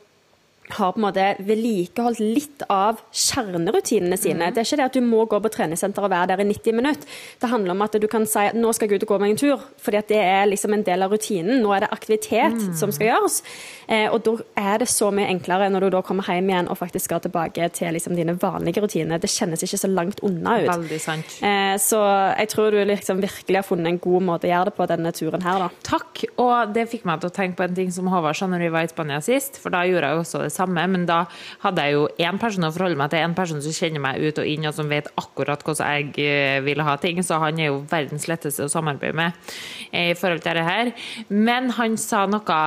[0.76, 4.50] har på en måte vedlikeholdt litt av kjernerutinene sine.
[4.52, 6.78] Det er ikke det at du må gå på treningssenter og være der i 90
[6.78, 7.18] minutter.
[7.40, 9.34] Det handler om at du kan si at nå skal jeg ut og gå meg
[9.34, 11.62] en tur, fordi det er liksom en del av rutinen.
[11.62, 13.40] Nå er det aktivitet som skal gjøres.
[13.88, 16.76] Eh, og da er det så mye enklere når du da kommer hjem igjen og
[16.80, 19.20] faktisk skal tilbake til liksom dine vanlige rutiner.
[19.20, 20.68] Det kjennes ikke så langt unna ut.
[20.68, 21.38] Veldig sant.
[21.44, 22.02] Eh, så
[22.34, 25.12] jeg tror du liksom virkelig har funnet en god måte å gjøre det på denne
[25.16, 25.70] turen her, da.
[25.88, 26.24] Takk.
[26.36, 28.72] Og det fikk meg til å tenke på en ting som Håvard sa når vi
[28.74, 30.84] var i Spania sist, for da gjorde jeg også det samme.
[30.90, 31.22] Men da
[31.64, 34.42] hadde jeg jo én person å forholde meg til, en person som kjenner meg ut
[34.42, 37.22] og inn, og som vet akkurat hvordan jeg eh, vil ha ting.
[37.24, 39.54] Så han er jo verdens letteste å samarbeide med
[39.92, 40.92] eh, i forhold til dette her.
[41.32, 42.60] Men han sa noe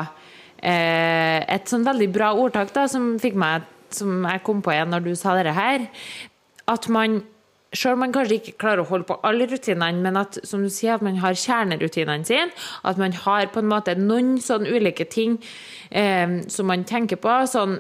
[0.62, 4.92] eh, Et sånn veldig bra ordtak da, som fikk meg som jeg kom på igjen
[4.94, 5.88] når du sa dette her.
[6.72, 7.22] At man
[7.74, 10.70] selv om man kanskje ikke klarer å holde på alle rutinene, men at som du
[10.72, 12.52] sier, at man har kjernerutinene sine.
[12.88, 15.38] At man har på en måte noen sånn ulike ting
[15.90, 17.38] eh, som man tenker på.
[17.48, 17.80] Sånn,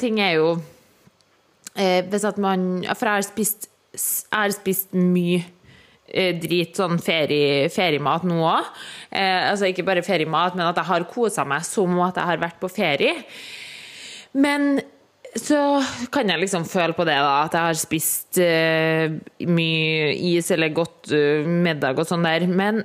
[0.00, 0.48] ting er jo
[1.76, 5.42] eh, hvis at man For jeg har spist, jeg har spist mye
[6.08, 8.72] eh, drit, sånn ferie, feriemat nå òg.
[9.10, 12.40] Eh, altså ikke bare feriemat, men at jeg har kosa meg som at jeg har
[12.40, 13.20] vært på ferie.
[14.36, 14.78] Men
[15.40, 15.60] så
[16.12, 19.16] kan jeg liksom føle på det, da, at jeg har spist uh,
[19.48, 22.46] mye is eller godt uh, middag og sånn der.
[22.48, 22.82] Men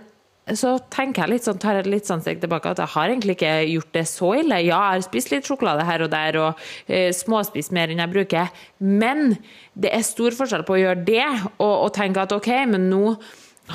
[0.57, 3.37] så tenker jeg litt sånn, tar jeg litt sånn steg tilbake at jeg har egentlig
[3.37, 4.57] ikke gjort det så ille.
[4.65, 8.13] Ja, jeg har spist litt sjokolade her og der og uh, småspist mer enn jeg
[8.15, 8.65] bruker.
[8.81, 9.37] Men
[9.73, 13.15] det er stor forskjell på å gjøre det og, og tenke at OK, men nå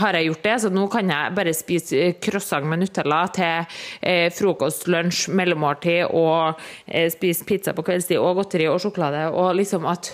[0.00, 3.78] har jeg gjort det, så nå kan jeg bare spise eh, croissant med Nutella til
[4.00, 9.26] eh, frokost, lunsj, mellommåltid og eh, spise pizza på kveldstid og godteri og sjokolade.
[9.32, 10.12] Og liksom at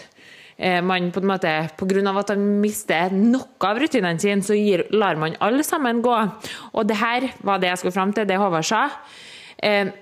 [0.57, 4.87] eh, man på en måte, av at man mister noe av rutinene sine, så gir,
[4.95, 6.17] lar man alle sammen gå.
[6.73, 8.87] Og det her var det jeg skulle fram til, det Håvard sa.
[9.63, 9.93] Eh,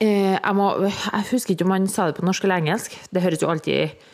[0.00, 3.00] eh, jeg, må, jeg husker ikke om han sa det på norsk eller engelsk.
[3.12, 4.06] Det høres jo alltid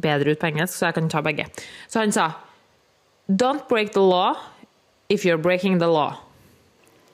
[0.00, 1.48] bedre ut på engelsk, så jeg kan ta begge.
[1.90, 2.30] Så han sa
[3.30, 4.34] Don't break the law
[5.08, 6.16] if you're breaking the law.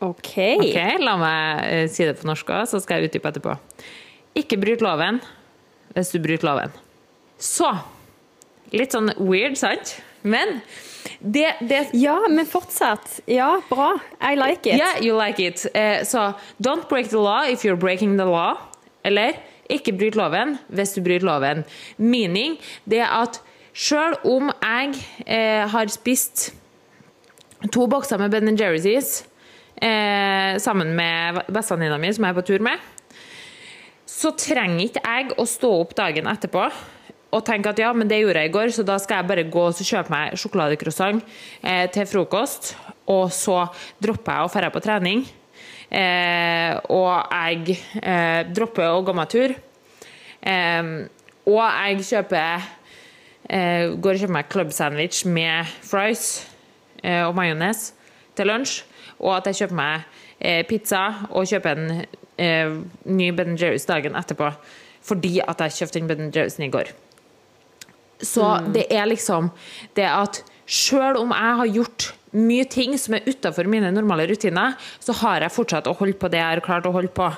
[0.01, 0.57] OK.
[0.61, 3.57] okay La meg eh, si det på norsk så skal jeg utdype etterpå.
[4.37, 5.21] Ikke bryt loven
[5.97, 6.73] hvis du bryter loven.
[7.41, 7.71] Så
[8.75, 9.95] Litt sånn weird, sant?
[10.27, 10.61] Men
[11.21, 13.21] det, det Ja, men fortsatt.
[13.31, 13.93] Ja, bra.
[14.19, 14.81] I like it.
[14.81, 15.67] Yeah, you like it.
[15.73, 18.59] Eh, så don't break the law if you're breaking the law.
[19.07, 19.39] Eller
[19.71, 21.63] ikke bryt loven hvis du bryter loven.
[21.97, 22.59] Meaning
[22.91, 23.41] det er at
[23.77, 26.51] sjøl om jeg eh, har spist
[27.73, 29.23] to bokser med Ben Jerry's
[29.77, 32.81] eh, sammen med bestevenninna mi, som jeg er på tur med,
[34.07, 36.69] så trenger ikke jeg å stå opp dagen etterpå
[37.37, 39.49] og tenke at ja, men det gjorde jeg i går, så da skal jeg bare
[39.53, 41.25] gå og kjøpe meg sjokoladecroissant
[41.61, 42.73] eh, til frokost,
[43.13, 43.67] og så
[44.03, 45.27] dropper jeg å dra på trening.
[45.91, 49.55] Eh, og jeg eh, dropper å gå meg tur.
[50.41, 50.89] Eh,
[51.47, 52.65] og jeg kjøper
[53.47, 56.47] går og kjøper meg club sandwich med fries
[57.03, 57.93] eh, og majones
[58.37, 58.83] til lunsj.
[59.19, 60.07] Og at jeg kjøper meg
[60.41, 62.05] eh, pizza og kjøper en
[62.43, 64.51] eh, ny Ben Jerry's dagen etterpå.
[65.07, 66.93] Fordi at jeg kjøpte den Ben Jerry'sen i går.
[68.23, 69.51] Så det er liksom
[69.97, 74.75] det at sjøl om jeg har gjort mye ting som er utafor mine normale rutiner,
[75.01, 77.31] så har jeg fortsatt å holde på det jeg har klart å holde på.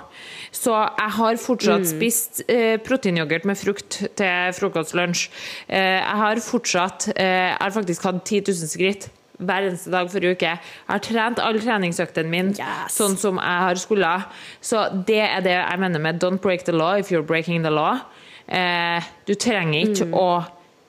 [0.50, 5.28] Så jeg har fortsatt spist eh, proteinyoghurt med frukt til frokost-lunsj.
[5.68, 10.08] Eh, jeg har fortsatt eh, Jeg har faktisk hatt 10 000 skritt hver eneste dag
[10.10, 10.54] forrige uke.
[10.56, 12.96] Jeg har trent alle treningsøktene mine Yes.
[12.96, 14.14] sånn som jeg har skulle.
[14.60, 17.70] Så det er det jeg mener med 'don't break the law if you're breaking the
[17.70, 18.00] law'.
[18.48, 20.44] Eh, du trenger ikke å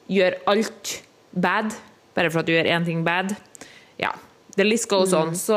[0.10, 1.04] gjøre alt
[1.36, 1.75] bad
[2.19, 3.36] bare for at du gjør én ting bad.
[3.99, 4.12] Ja.
[4.58, 5.32] The list goes on.
[5.38, 5.55] Så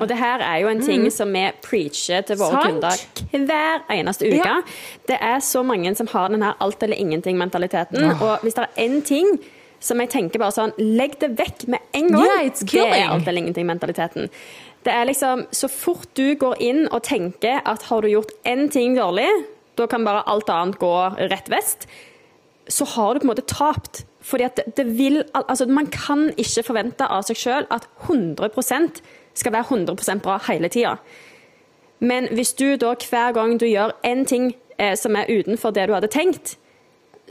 [0.00, 3.24] Og det her er jo en ting som vi preacher til våre Sant.
[3.32, 4.44] kunder hver eneste uke.
[4.44, 4.60] Ja.
[5.08, 8.04] Det er så mange som har den her alt eller ingenting-mentaliteten.
[8.20, 9.38] Og hvis det er én ting
[9.84, 12.24] som jeg tenker bare sånn Legg det vekk med en gang!
[12.24, 14.30] Yeah, det er alt eller ingenting-mentaliteten.
[14.84, 18.68] Det er liksom, Så fort du går inn og tenker at har du gjort én
[18.72, 19.28] ting dårlig,
[19.76, 20.94] da kan bare alt annet gå
[21.30, 21.88] rett vest,
[22.68, 24.04] så har du på en måte tapt.
[24.24, 29.02] Fordi at det, vil, altså Man kan ikke forvente av seg sjøl at 100%
[29.34, 30.96] skal være 100% bra hele tida.
[32.00, 35.88] Men hvis du da hver gang du gjør én ting eh, som er utenfor det
[35.88, 36.56] du hadde tenkt,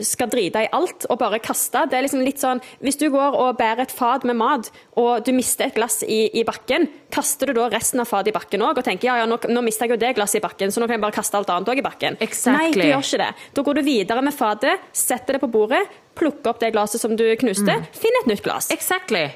[0.02, 1.84] skal drite i alt og bare kaste.
[1.90, 5.24] Det er liksom litt sånn, Hvis du går og bærer et fat med mat, og
[5.24, 8.64] du mister et glass i, i bakken, kaster du da resten av fatet i bakken
[8.66, 10.82] òg og tenker ja, ja, nå, nå mister jeg jo det glasset i bakken, så
[10.82, 12.18] nå kan jeg bare kaste alt annet òg i bakken?
[12.24, 12.58] Exactly.
[12.58, 13.30] Nei, du gjør ikke det.
[13.54, 15.84] Da går du videre med fatet, setter det på bordet,
[16.18, 18.70] plukker opp det glasset som du knuste, finn et nytt glass.
[18.74, 19.28] exactly.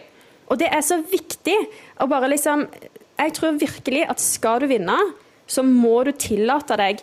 [0.48, 1.56] Og det er så viktig
[2.00, 2.62] å bare liksom
[3.18, 4.96] Jeg tror virkelig at skal du vinne,
[5.48, 7.00] så må du tillate deg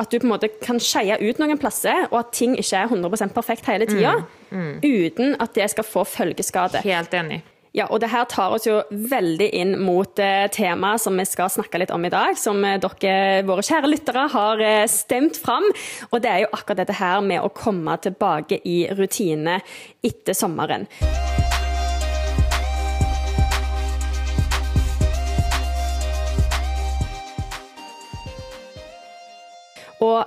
[0.00, 2.92] at du på en måte kan skeie ut noen plasser, og at ting ikke er
[2.92, 4.18] 100% perfekt hele tida,
[4.52, 6.84] uten at det skal få følgeskade.
[6.86, 7.42] Helt enig.
[7.72, 11.48] Ja, og det her tar oss jo veldig inn mot eh, temaet som vi skal
[11.52, 15.70] snakke litt om i dag, som eh, dere, våre kjære lyttere, har eh, stemt fram.
[16.10, 19.62] Og det er jo akkurat dette her med å komme tilbake i rutine
[20.04, 20.84] etter sommeren.
[30.02, 30.26] Og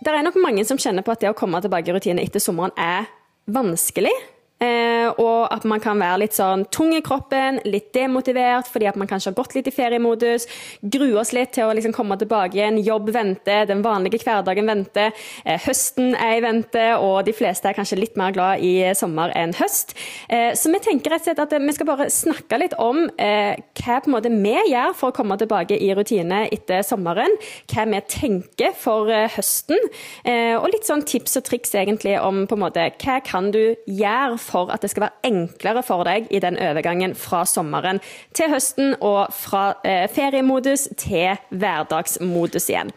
[0.00, 2.42] det er nok mange som kjenner på at det å komme tilbake i rutine etter
[2.42, 3.08] sommeren er
[3.50, 4.14] vanskelig.
[4.60, 8.98] Eh, og at man kan være litt sånn tung i kroppen, litt demotivert fordi at
[9.00, 10.46] man kanskje har gått litt i feriemodus.
[10.82, 12.80] Grue oss litt til å liksom komme tilbake igjen.
[12.84, 15.14] Jobb venter, den vanlige hverdagen venter.
[15.44, 19.32] Eh, høsten er i vente, og de fleste er kanskje litt mer glad i sommer
[19.38, 19.96] enn høst.
[20.28, 23.56] Eh, så vi tenker rett og slett at vi skal bare snakke litt om eh,
[23.80, 27.32] hva på en måte vi gjør for å komme tilbake i rutine etter sommeren.
[27.70, 29.80] Hva vi tenker for eh, høsten,
[30.28, 33.62] eh, og litt sånn tips og triks egentlig om på en måte hva kan du
[33.88, 38.02] gjøre for at det skal være enklere for deg i den overgangen fra sommeren
[38.36, 42.92] til høsten, og fra eh, feriemodus til hverdagsmodus igjen.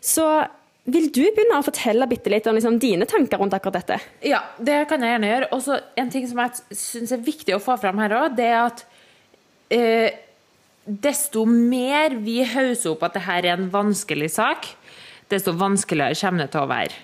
[0.00, 0.26] Så
[0.90, 4.00] vil du begynne å fortelle litt om liksom, dine tanker rundt akkurat dette?
[4.26, 5.50] Ja, det kan jeg gjerne gjøre.
[5.54, 8.48] Og så en ting som jeg syns er viktig å få fram her òg, det
[8.48, 8.84] er at
[9.74, 10.18] eh,
[10.84, 14.72] desto mer vi hauser opp at dette er en vanskelig sak,
[15.30, 16.96] desto vanskeligere kommer det til å være.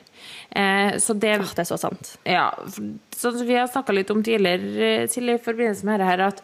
[0.57, 2.15] Eh, så det, Åh, det er så sant.
[2.25, 6.25] ja, sånn som vi har snakka litt om tidligere, Silje, i forbindelse med dette her,
[6.31, 6.41] at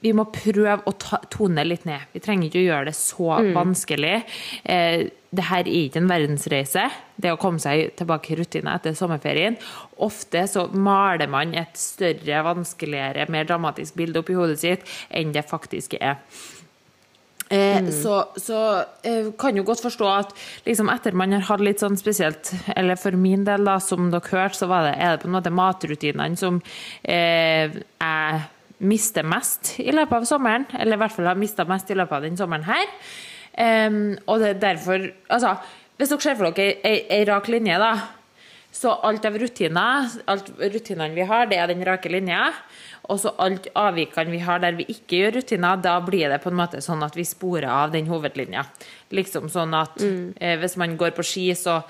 [0.00, 2.06] vi må prøve å ta, tone litt ned.
[2.14, 4.20] Vi trenger ikke å gjøre det så vanskelig.
[4.62, 6.84] Eh, det her er ikke en verdensreise,
[7.20, 9.58] det å komme seg tilbake i rutiner etter sommerferien.
[10.06, 15.44] Ofte så maler man et større, vanskeligere, mer dramatisk bilde oppi hodet sitt enn det
[15.50, 16.22] faktisk er.
[17.50, 18.58] Eh, Så, så
[19.02, 20.34] eh, kan jo godt forstå at
[20.66, 24.28] liksom etter man har hatt litt sånn spesielt, eller for min del, da, som dere
[24.28, 26.60] hørte, så var det, er det på en måte matrutinene som
[27.08, 28.44] eh, jeg
[28.78, 30.68] mister mest i løpet av sommeren.
[30.78, 32.86] Eller i hvert fall har mista mest i løpet av den sommeren her.
[33.58, 35.56] Em, og det er derfor Altså,
[35.98, 37.90] hvis dere ser for dere ei, ei rak linje, da.
[38.78, 42.52] Så alt av rutiner, alt rutinene vi har, det er den rake linja.
[43.08, 46.52] Og så alt avvikene vi har der vi ikke gjør rutiner, da blir det på
[46.52, 48.66] en måte sånn at vi sporer av den hovedlinja.
[49.16, 51.80] Liksom sånn at eh, hvis man går på ski, så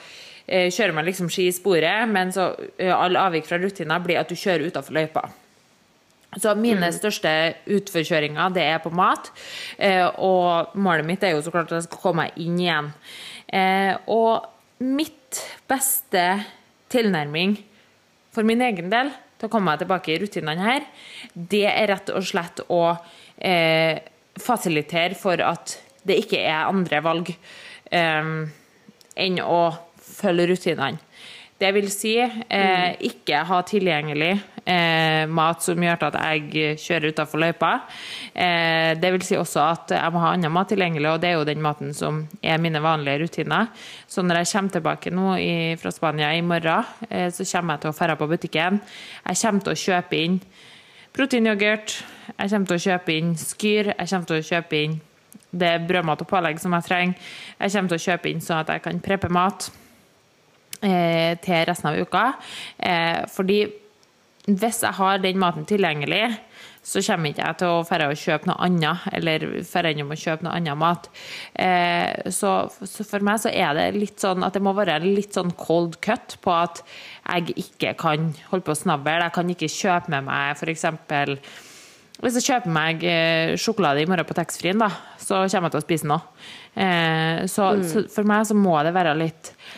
[0.46, 4.20] eh, kjører man liksom ski i sporet, men så eh, all avvik fra rutina blir
[4.22, 5.26] at du kjører utafor løypa.
[6.36, 7.30] Så mine største
[7.72, 9.30] utforkjøringer, det er på mat.
[9.80, 12.90] Eh, og målet mitt er jo så klart at jeg skal komme meg inn igjen.
[13.48, 14.44] Eh, og
[14.84, 16.26] mitt beste
[16.92, 17.56] tilnærming
[18.34, 20.86] for min egen del til å komme meg tilbake i rutinene her,
[21.32, 22.82] det er rett og slett å
[23.38, 23.98] eh,
[24.38, 28.32] fasilitere for at det ikke er andre valg eh,
[29.18, 29.60] enn å
[30.18, 31.07] følge rutinene.
[31.58, 34.30] Det vil si eh, ikke ha tilgjengelig
[34.62, 37.70] eh, mat som gjør at jeg kjører utafor løypa.
[38.30, 41.34] Eh, det vil si også at jeg må ha annen mat tilgjengelig, og det er
[41.34, 43.72] jo den maten som er mine vanlige rutiner.
[44.06, 47.86] Så når jeg kommer tilbake nå i, fra Spania i morgen, eh, så kommer jeg
[47.86, 48.78] til å dra på butikken.
[49.26, 50.38] Jeg kommer til å kjøpe inn
[51.18, 51.98] proteinyoghurt,
[52.36, 54.96] jeg kommer til å kjøpe inn skyr, jeg kommer til å kjøpe inn
[55.58, 57.28] det brødmat og pålegg som jeg trenger.
[57.58, 59.70] Jeg kommer til å kjøpe inn sånn at jeg kan preppe mat
[60.80, 62.24] til resten av uka.
[62.78, 63.62] Eh, fordi
[64.48, 66.38] hvis jeg har den maten tilgjengelig,
[66.88, 70.20] så kommer ikke jeg til å dra og kjøpe noe annet, eller dra innom og
[70.22, 71.10] kjøpe noe annen mat.
[71.52, 75.36] Eh, så, så for meg så er det litt sånn at det må være litt
[75.36, 76.80] sånn cold cut på at
[77.26, 79.18] jeg ikke kan holde på å snavle.
[79.20, 80.86] Jeg kan ikke kjøpe med meg f.eks.
[82.18, 84.80] Hvis jeg kjøper meg eh, sjokolade i morgen på taxfree-en,
[85.20, 86.24] så kommer jeg til å spise noe.
[86.78, 89.77] Eh, så, så for meg så må det være litt eh,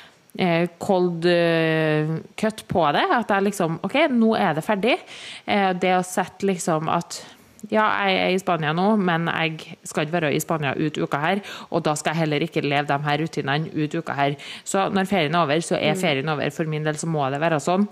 [0.78, 3.04] cold eh, cut på det.
[3.16, 4.96] At jeg liksom OK, nå er det ferdig.
[5.44, 7.22] Eh, det å sette liksom at
[7.68, 11.20] ja, jeg er i Spania nå, men jeg skal ikke være i Spania ut uka
[11.20, 11.42] her.
[11.68, 14.36] Og da skal jeg heller ikke leve de her rutinene ut uka her.
[14.64, 16.50] Så når ferien er over, så er ferien over.
[16.54, 17.88] For min del så må det være sånn.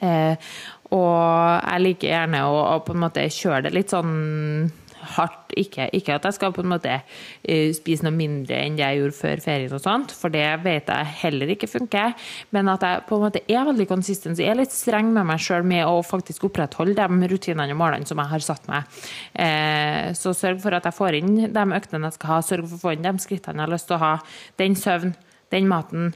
[0.00, 0.52] Eh,
[0.96, 1.18] og
[1.66, 4.70] jeg liker gjerne å, å på en måte kjøre det litt sånn
[5.16, 5.54] hardt.
[5.58, 9.00] Ikke, ikke at jeg skal på en måte eh, spise noe mindre enn det jeg
[9.00, 12.14] gjorde før ferien, og sånt, for det vet jeg heller ikke funker.
[12.54, 15.26] Men at jeg på en måte er veldig konsistent, så jeg er litt streng med
[15.26, 19.02] meg sjøl med å faktisk opprettholde de rutinene og målene som jeg har satt meg.
[19.34, 22.78] Eh, så sørg for at jeg får inn de øktene jeg skal ha, sørg for
[22.78, 24.14] å få inn de skrittene jeg har lyst til å ha,
[24.62, 25.16] den søvn.
[25.50, 26.12] Den maten,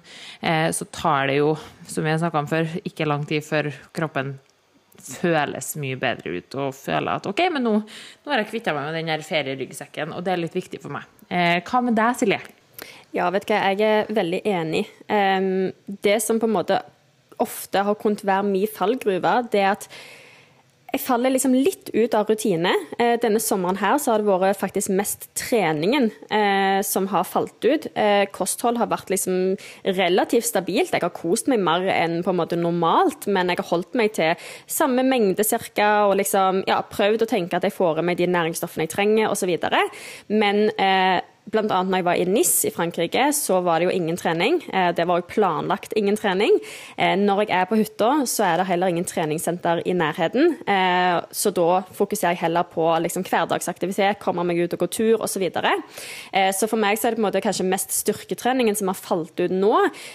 [0.46, 1.56] eh, så tar det jo,
[1.90, 4.36] som vi har snakka om før, ikke lang tid før kroppen
[5.04, 8.88] føles mye bedre ut og føler at OK, men nå, nå har jeg kvitta meg
[8.88, 11.08] med den her ferieryggsekken, og det er litt viktig for meg.
[11.28, 12.40] Eh, hva med deg, Silje?
[13.14, 14.84] Ja, vet du hva, jeg er veldig enig.
[15.06, 15.70] Um,
[16.02, 16.80] det som på en måte
[17.42, 19.88] ofte har kunnet være min fallgruve, det er at
[20.94, 22.70] jeg faller liksom litt ut av rutine.
[23.02, 27.66] Eh, denne sommeren her så har det vært faktisk mest treningen eh, som har falt
[27.66, 27.88] ut.
[27.98, 29.56] Eh, kosthold har vært liksom
[29.98, 30.94] relativt stabilt.
[30.94, 34.14] Jeg har kost meg mer enn på en måte normalt, men jeg har holdt meg
[34.14, 34.38] til
[34.70, 35.90] samme mengde ca.
[36.06, 39.34] og liksom ja, prøvd å tenke at jeg får i meg de næringsstoffene jeg trenger,
[39.34, 39.50] osv.
[40.30, 41.18] Men eh,
[41.52, 44.62] Blant annet når jeg var i NIS i Frankrike, så var det jo ingen trening.
[44.72, 46.54] Eh, det var jo planlagt ingen trening.
[46.96, 50.54] Eh, når jeg er på hytta, så er det heller ingen treningssenter i nærheten.
[50.64, 55.26] Eh, så da fokuserer jeg heller på liksom hverdagsaktivitet, komme meg ut og gå tur
[55.26, 55.44] osv.
[55.44, 55.74] Så,
[56.56, 59.36] så for meg så er det på en måte kanskje mest styrketreningen som har falt
[59.36, 59.74] ut nå.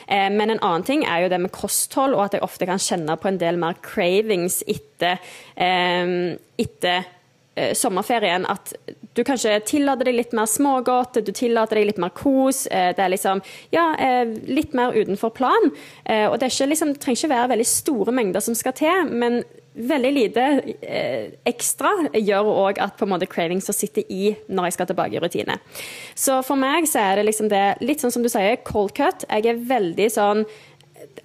[0.10, 3.20] Men en annen ting er jo det med kosthold, og at jeg ofte kan kjenne
[3.22, 5.22] på en del mer cravings etter,
[5.56, 7.08] etter
[7.78, 8.74] sommerferien at
[9.20, 12.66] du kanskje tillater deg litt mer smågodt, du tillater deg litt mer kos.
[12.72, 13.44] Eh, det er liksom
[13.76, 15.72] ja, eh, litt mer utenfor plan.
[16.10, 19.42] Og det, liksom, trenger ikke være veldig store mengder som skal til, men
[19.80, 20.46] veldig lite
[21.48, 25.22] ekstra gjør òg at på en måte cravings sitter i når jeg skal tilbake i
[25.24, 25.60] rutine.
[26.18, 29.28] Så for meg så er det liksom det litt sånn som du sier, cold cut.
[29.30, 30.46] Jeg er veldig sånn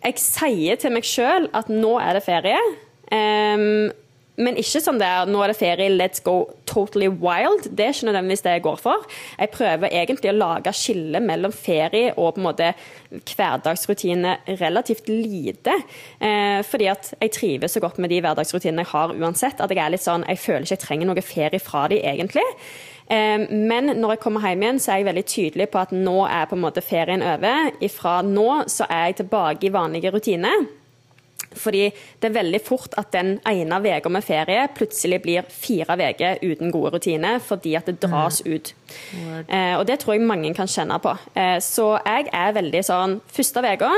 [0.05, 2.61] Jeg sier til meg sjøl at nå er det ferie.
[3.11, 3.91] Um,
[4.37, 7.69] men ikke sånn der nå er det ferie, let's go totally wild.
[7.71, 9.05] Det er ikke nødvendigvis det jeg går for.
[9.39, 12.73] Jeg prøver egentlig å lage skille mellom ferie og på en måte
[13.13, 15.77] hverdagsrutine relativt lite.
[16.19, 19.63] Eh, fordi at jeg trives så godt med de hverdagsrutinene jeg har uansett.
[19.63, 22.47] At jeg er litt sånn, jeg føler ikke jeg trenger noe ferie fra de egentlig.
[23.07, 26.25] Eh, men når jeg kommer hjem igjen, så er jeg veldig tydelig på at nå
[26.27, 27.71] er på en måte ferien over.
[27.85, 30.67] Ifra nå så er jeg tilbake i vanlige rutiner.
[31.59, 31.85] Fordi
[32.21, 36.73] det er veldig fort at den ene uka med ferie plutselig blir fire uker uten
[36.75, 38.53] gode rutiner fordi at det dras mm.
[38.53, 38.75] ut.
[39.49, 41.15] Eh, og det tror jeg mange kan kjenne på.
[41.35, 43.91] Eh, så jeg er veldig sånn Første uka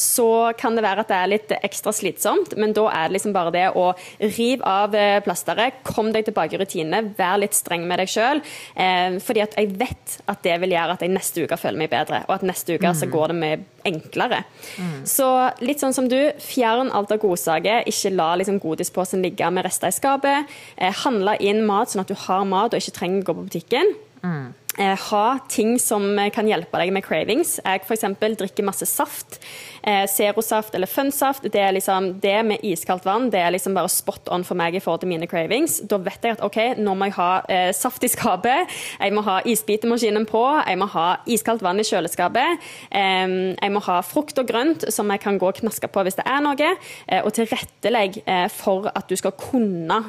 [0.00, 3.34] så kan det være at det er litt ekstra slitsomt, men da er det liksom
[3.36, 3.90] bare det å
[4.22, 8.40] rive av eh, plasteret, kom deg tilbake i rutinene, vær litt streng med deg sjøl.
[8.74, 11.92] Eh, fordi at jeg vet at det vil gjøre at jeg neste uke føler meg
[11.92, 12.98] bedre, og at neste uke mm.
[13.02, 13.58] så går det mye
[13.90, 14.42] enklere.
[14.80, 15.00] Mm.
[15.08, 15.28] Så
[15.64, 17.84] litt sånn som du, fjern alt av godsaker.
[17.90, 20.48] Ikke la liksom godisposen ligge med rester i skapet.
[20.76, 23.46] Eh, handle inn mat sånn at du har mat og ikke trenger å gå på
[23.50, 23.94] butikken.
[24.24, 24.48] Mm.
[24.80, 27.58] Ha ting som kan hjelpe deg med cravings.
[27.64, 28.06] Jeg f.eks.
[28.20, 29.40] drikker masse saft.
[29.82, 31.42] Eh, Zerosaft eller Funsaft.
[31.42, 34.76] Det, er liksom, det med iskaldt vann det er liksom bare spot on for meg
[34.76, 35.80] i forhold til mine cravings.
[35.88, 38.70] Da vet jeg at OK, nå må jeg ha eh, saft i skapet,
[39.00, 42.70] jeg må ha isbitemaskinen på, jeg må ha iskaldt vann i kjøleskapet.
[42.90, 43.26] Eh,
[43.56, 46.28] jeg må ha frukt og grønt som jeg kan gå og knaske på hvis det
[46.28, 46.74] er noe.
[47.06, 50.02] Eh, og tilrettelegg eh, for at du skal kunne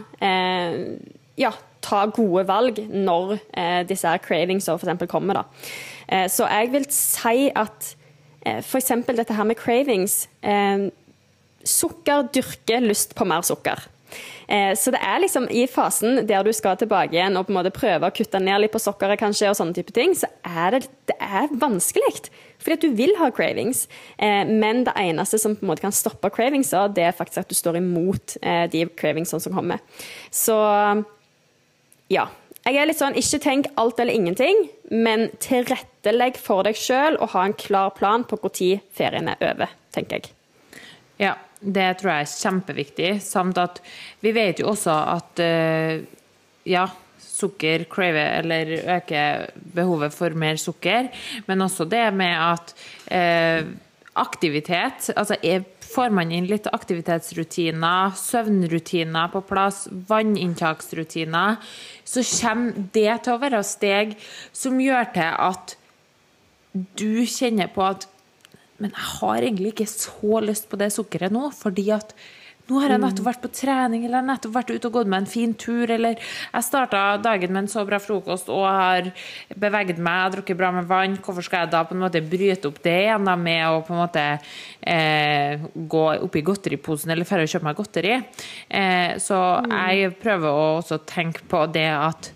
[1.40, 1.52] ja,
[1.82, 5.08] ta gode valg når eh, disse cravingsene f.eks.
[5.12, 5.42] kommer.
[5.42, 5.72] Da.
[6.08, 7.98] Eh, så jeg vil si at eh,
[8.46, 8.92] f.eks.
[9.08, 10.90] dette her med cravings eh,
[11.62, 13.84] Sukker dyrker lyst på mer sukker.
[14.52, 17.60] Eh, så det er liksom i fasen der du skal tilbake igjen og på en
[17.60, 20.76] måte prøve å kutte ned litt på sukkeret, kanskje, og sånne type ting, så er
[20.76, 22.12] det, det er vanskelig.
[22.62, 23.86] Fordi at du vil ha cravings.
[24.18, 27.54] Eh, men det eneste som på en måte kan stoppe cravings, det er faktisk at
[27.54, 29.82] du står imot eh, de cravingsene som kommer.
[30.34, 30.58] Så
[32.12, 32.28] ja.
[32.62, 37.34] Jeg er litt sånn, Ikke tenk alt eller ingenting, men tilrettelegg for deg sjøl og
[37.34, 40.36] ha en klar plan på når ferien er over, tenker jeg.
[41.22, 43.12] Ja, det tror jeg er kjempeviktig.
[43.26, 43.82] Samt at
[44.22, 46.02] vi vet jo også at uh,
[46.70, 46.86] ja,
[47.22, 51.10] sukker craver eller øker behovet for mer sukker,
[51.48, 52.76] men også det med at
[53.10, 53.72] uh,
[54.22, 61.60] aktivitet altså er Får man inn litt aktivitetsrutiner, søvnrutiner på plass, vanninntaksrutiner,
[62.08, 64.16] så kommer det til å være steg
[64.56, 65.76] som gjør til at
[66.72, 68.08] du kjenner på at
[68.82, 72.16] Men jeg har egentlig ikke så lyst på det sukkeret nå, fordi at
[72.72, 75.30] nå har jeg nettopp vært på trening eller nettopp vært ute og gått med en
[75.30, 75.92] fin tur.
[75.92, 79.10] Eller jeg starta dagen med en så bra frokost og har
[79.60, 81.18] beveget meg, og drukket bra med vann.
[81.20, 83.96] Hvorfor skal jeg da på en måte bryte opp det igjen da med å på
[83.96, 84.26] en måte
[84.80, 88.16] eh, gå opp i godteriposen eller dra og kjøpe meg godteri?
[88.70, 89.76] Eh, så mm.
[89.76, 92.32] jeg prøver å også tenke på det at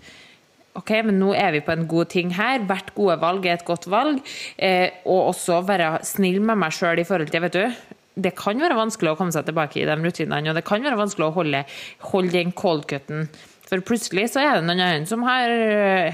[0.76, 2.60] OK, men nå er vi på en god ting her.
[2.68, 4.20] Hvert gode valg er et godt valg.
[4.60, 8.60] Eh, og også være snill med meg sjøl i forhold til vet du, det kan
[8.60, 11.34] være vanskelig å komme seg tilbake i de rutinene, og det kan være vanskelig å
[11.36, 11.64] holde,
[12.12, 13.28] holde den cold cutten.
[13.66, 15.52] For plutselig så er det noen andre som har,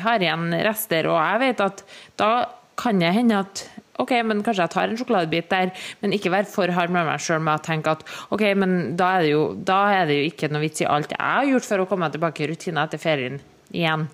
[0.03, 1.85] har, igjen rester, og jeg vet at
[2.21, 2.33] da
[2.81, 3.67] kan det hende at
[4.01, 7.21] OK, men kanskje jeg tar en sjokoladebit der, men ikke være for hard med meg
[7.23, 8.03] sjøl med å tenke at
[8.35, 11.21] OK, men da er, det jo, er det jo ikke noe vits i alt jeg
[11.23, 13.39] har gjort for å komme tilbake i rutiner etter ferien
[13.71, 14.09] igjen.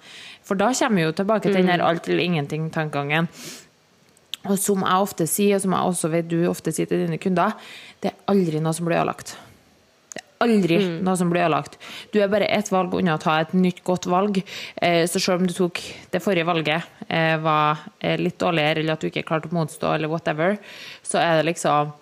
[0.45, 1.86] For da kommer vi jo tilbake til den her mm.
[1.89, 3.30] alt eller ingenting-tankegangen.
[4.47, 7.18] Og som jeg ofte sier, og som jeg også vet du ofte sier til dine
[7.20, 7.57] kunder,
[8.03, 9.34] det er aldri noe som blir ødelagt.
[10.14, 10.95] Det er aldri mm.
[11.07, 11.78] noe som blir ødelagt.
[12.14, 14.41] Du er bare ett valg unna å ta et nytt, godt valg.
[14.76, 15.82] Eh, så selv om du tok
[16.14, 19.91] det forrige valget eh, var eh, litt dårligere, eller at du ikke klarte å motstå,
[19.97, 20.57] eller whatever,
[21.03, 21.95] så er det liksom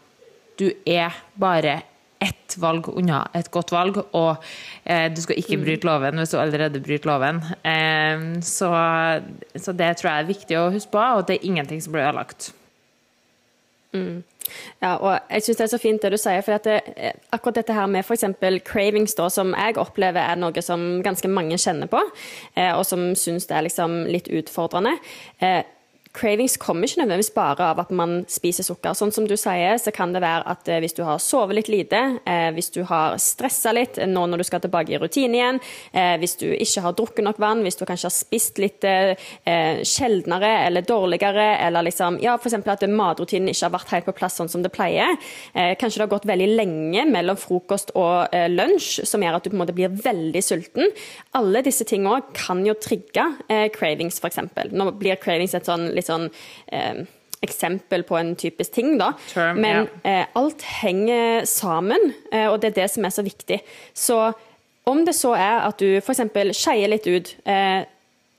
[0.57, 1.83] Du er bare
[2.23, 4.45] ett valg unna et godt valg, og
[4.85, 5.65] eh, du skal ikke mm.
[5.67, 7.43] bryte loven hvis du allerede bryter loven.
[7.67, 8.71] Eh, så,
[9.55, 12.07] så, det tror jeg er viktig å huske på, og det er ingenting som blir
[12.07, 12.53] ødelagt.
[13.97, 14.25] Mm.
[14.83, 16.77] Ja, og jeg syns det er så fint det du sier, for det,
[17.35, 18.27] akkurat dette her med f.eks.
[18.67, 22.03] cravings, da, som jeg opplever er noe som ganske mange kjenner på,
[22.55, 24.95] eh, og som syns det er liksom litt utfordrende.
[25.43, 25.63] Eh,
[26.17, 28.95] Cravings kommer ikke nødvendigvis bare av at man spiser sukker.
[28.97, 31.71] Sånn som du sier, så kan det være at eh, hvis du har sovet litt
[31.73, 35.61] lite, eh, hvis du har stressa litt nå når du skal tilbake i rutine igjen,
[35.93, 40.51] eh, hvis du ikke har drukket nok vann, hvis du kanskje har spist litt sjeldnere
[40.67, 42.55] eller dårligere, eller liksom, ja, f.eks.
[42.57, 45.17] at matrutinen ikke har vært helt på plass sånn som det pleier.
[45.53, 49.57] Kanskje det har gått veldig lenge mellom frokost og lunsj, som gjør at du på
[49.57, 50.93] en måte blir veldig sulten.
[51.39, 53.27] Alle disse tingene kan jo trigge
[53.75, 54.43] cravings, f.eks.
[54.77, 56.29] Nå blir cravings et sånn litt sånn
[56.73, 57.05] eh,
[57.45, 59.13] eksempel på en typisk ting, da.
[59.33, 60.21] Term, Men yeah.
[60.23, 63.61] eh, alt henger sammen, eh, og det er det som er så viktig.
[63.95, 64.21] Så
[64.87, 66.23] om det så er at du f.eks.
[66.57, 67.83] skeier litt ut, eh,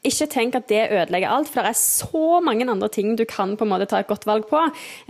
[0.10, 3.56] ikke tenk at det ødelegger alt, for det er så mange andre ting du kan
[3.58, 4.62] på en måte ta et godt valg på.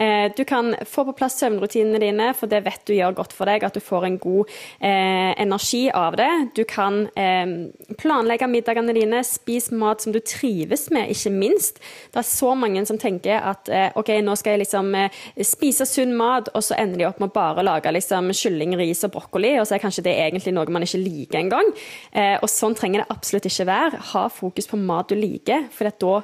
[0.01, 3.49] Eh, du kan få på plass søvnrutinene dine, for det vet du gjør godt for
[3.49, 6.29] deg, at du får en god eh, energi av det.
[6.57, 7.69] Du kan eh,
[7.99, 11.81] planlegge middagene dine, spise mat som du trives med, ikke minst.
[12.13, 15.87] Det er så mange som tenker at eh, OK, nå skal jeg liksom eh, spise
[15.89, 19.13] sunn mat, og så ender de opp med å bare lage liksom kylling, ris og
[19.15, 21.71] brokkoli, og så er kanskje det egentlig noe man ikke liker engang.
[22.11, 24.01] Eh, og sånn trenger det absolutt ikke være.
[24.13, 26.15] Ha fokus på mat du liker, for da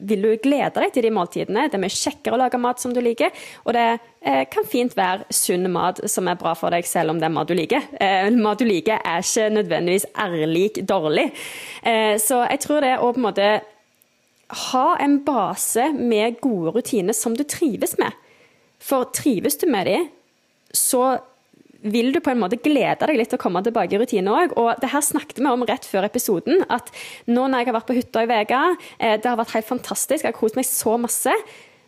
[0.00, 1.66] vil du glede deg til de måltidene.
[1.68, 3.32] Det er mye kjekkere å lage mat som du liker,
[3.64, 3.84] og det
[4.24, 7.34] eh, kan fint være sunn mat som er bra for deg, selv om det er
[7.36, 7.88] mat du liker.
[8.00, 11.28] Eh, mat du liker er ikke nødvendigvis ærlig dårlig.
[11.84, 13.50] Eh, så jeg tror det å på en måte
[14.70, 18.14] ha en base med gode rutiner som du trives med.
[18.82, 20.02] For trives du med de,
[20.76, 21.16] så
[21.92, 24.56] vil du på en måte glede deg litt til å komme tilbake i rutine òg.
[24.60, 26.92] Og det her snakket vi om rett før episoden, at
[27.26, 28.64] nå når jeg har vært på hytta i uka,
[28.98, 31.34] eh, det har vært helt fantastisk, jeg har kost meg så masse.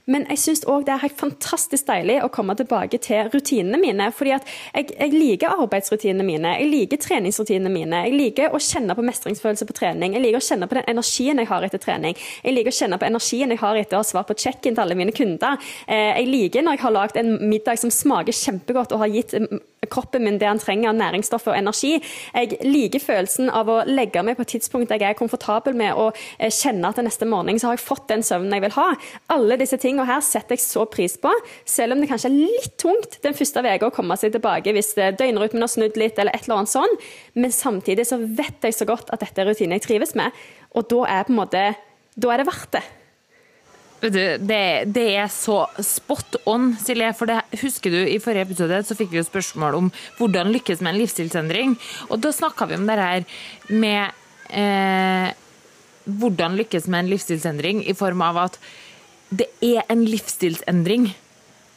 [0.08, 4.08] Men jeg syns òg det er helt fantastisk deilig å komme tilbake til rutinene mine.
[4.12, 8.02] fordi at jeg, jeg, liker arbeidsrutinene mine, jeg liker treningsrutinene mine.
[8.08, 10.16] Jeg liker å kjenne på mestringsfølelse på trening.
[10.16, 12.16] Jeg liker å kjenne på den energien jeg har etter trening.
[12.44, 14.84] Jeg liker å kjenne på energien jeg har etter å ha svart på check-in til
[14.84, 15.60] alle mine kunder.
[15.86, 19.36] Eh, jeg liker når jeg har lagd en middag som smaker kjempegodt og har gitt
[19.86, 21.94] kroppen min det han trenger av næringsstoffer og energi.
[22.34, 26.16] Jeg liker følelsen av å legge meg på et tidspunkt jeg er komfortabel med, og
[26.38, 28.88] eh, kjenne at neste morgen så har jeg fått den søvnen jeg vil ha.
[29.34, 31.32] Alle disse tingene her setter jeg så pris på,
[31.68, 34.94] selv om det kanskje er litt tungt den første uka å komme seg tilbake hvis
[34.98, 37.00] eh, døgnrytmen har snudd litt, eller et eller annet sånn.
[37.38, 40.34] Men samtidig så vet jeg så godt at dette er rutiner jeg trives med,
[40.74, 41.66] og da er, på en måte,
[42.18, 42.86] da er det verdt det.
[43.98, 44.62] Vet du, det,
[44.94, 47.10] det, er så spot on, Silje.
[47.18, 49.90] For det, husker du, i forrige episode så fikk vi jo spørsmål om
[50.20, 51.74] hvordan lykkes med en livsstilsendring.
[52.08, 53.26] Og da snakka vi om det her
[53.74, 54.14] med
[54.54, 55.32] eh,
[56.08, 58.60] hvordan lykkes med en livsstilsendring i form av at
[59.28, 61.10] det er en livsstilsendring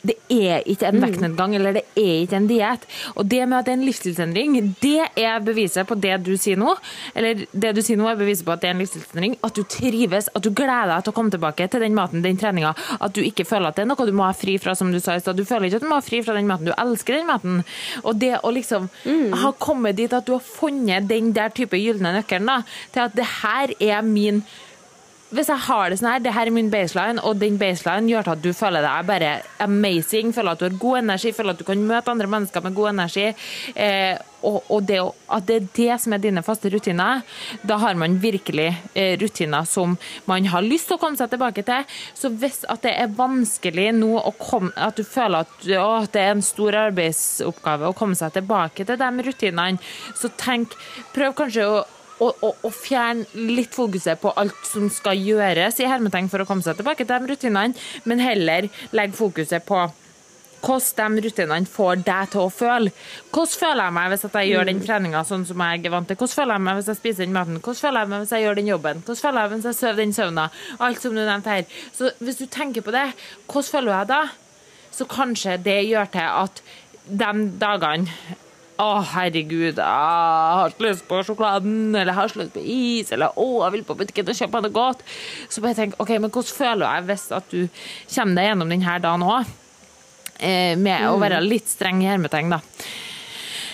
[0.02, 1.04] det er ikke en mm.
[1.06, 2.86] vektnedgang eller det er ikke en diett.
[3.16, 6.60] Og det med at det er en livsstilsendring, det er beviset på det du sier
[6.60, 6.74] nå.
[7.18, 9.38] Eller det du sier nå er beviset på at det er en livsstilsendring.
[9.46, 12.40] At du trives, at du gleder deg til å komme tilbake til den maten, den
[12.42, 12.74] treninga.
[13.00, 15.00] At du ikke føler at det er noe du må ha fri fra, som du
[15.04, 15.38] sa i stad.
[15.38, 17.62] Du føler ikke at du må ha fri fra den maten, du elsker den maten.
[18.02, 19.38] Og det å liksom mm.
[19.44, 22.60] ha kommet dit at du har funnet den der type gylne nøkkelen da,
[22.96, 24.42] til at det her er min
[25.32, 28.34] hvis jeg har det sånn her, det her er min baseline, og den baseline gjør
[28.34, 29.30] at du føler deg bare
[29.64, 32.76] amazing, føler at du har god energi, føler at du kan møte andre mennesker med
[32.76, 33.30] god energi,
[33.76, 34.98] eh, og, og det,
[35.32, 37.22] at det er det som er dine faste rutiner,
[37.68, 38.68] da har man virkelig
[38.98, 39.96] eh, rutiner som
[40.28, 41.86] man har lyst til å komme seg tilbake til.
[42.18, 46.36] Så hvis at det er vanskelig nå komme, at du føler at å, det er
[46.36, 49.80] en stor arbeidsoppgave å komme seg tilbake til de rutinene,
[50.18, 50.76] så tenk,
[51.16, 51.82] prøv kanskje å
[52.22, 56.66] å, og fjerne litt fokuset på alt som skal gjøres i hermetegn for å komme
[56.66, 57.74] seg tilbake til de rutinene,
[58.06, 59.88] men heller legge fokuset på
[60.62, 62.92] hvordan de rutinene får deg til å føle.
[63.34, 66.20] Hvordan føler jeg meg hvis jeg gjør den treninga sånn som jeg er vant til?
[66.20, 67.58] Hvordan føler jeg meg hvis jeg spiser den maten?
[67.58, 69.02] Hvordan føler jeg meg hvis jeg gjør den jobben?
[69.02, 70.46] Hvordan føler jeg meg hvis jeg sover den søvna?
[70.88, 71.82] Alt som du nevnte her.
[71.98, 73.08] Så hvis du tenker på det,
[73.48, 74.22] hvordan føler jeg da?
[74.92, 76.64] Så kanskje det gjør til at
[77.10, 78.40] de dagene
[78.82, 83.12] å, herregud, jeg har ikke lyst på sjokoladen, eller jeg har ikke lyst på is,
[83.16, 85.06] eller å, jeg vil på butikken og kjøpe noe godt.
[85.48, 87.62] Så bare tenk, ok, men hvordan føler jeg hvis at du
[88.16, 89.58] kommer deg gjennom denne dagen òg?
[90.42, 92.62] Eh, med å være litt streng i hermetegn, da.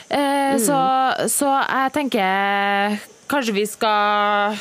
[0.07, 0.79] Eh, så,
[1.31, 2.99] så jeg tenker
[3.31, 4.59] kanskje vi skal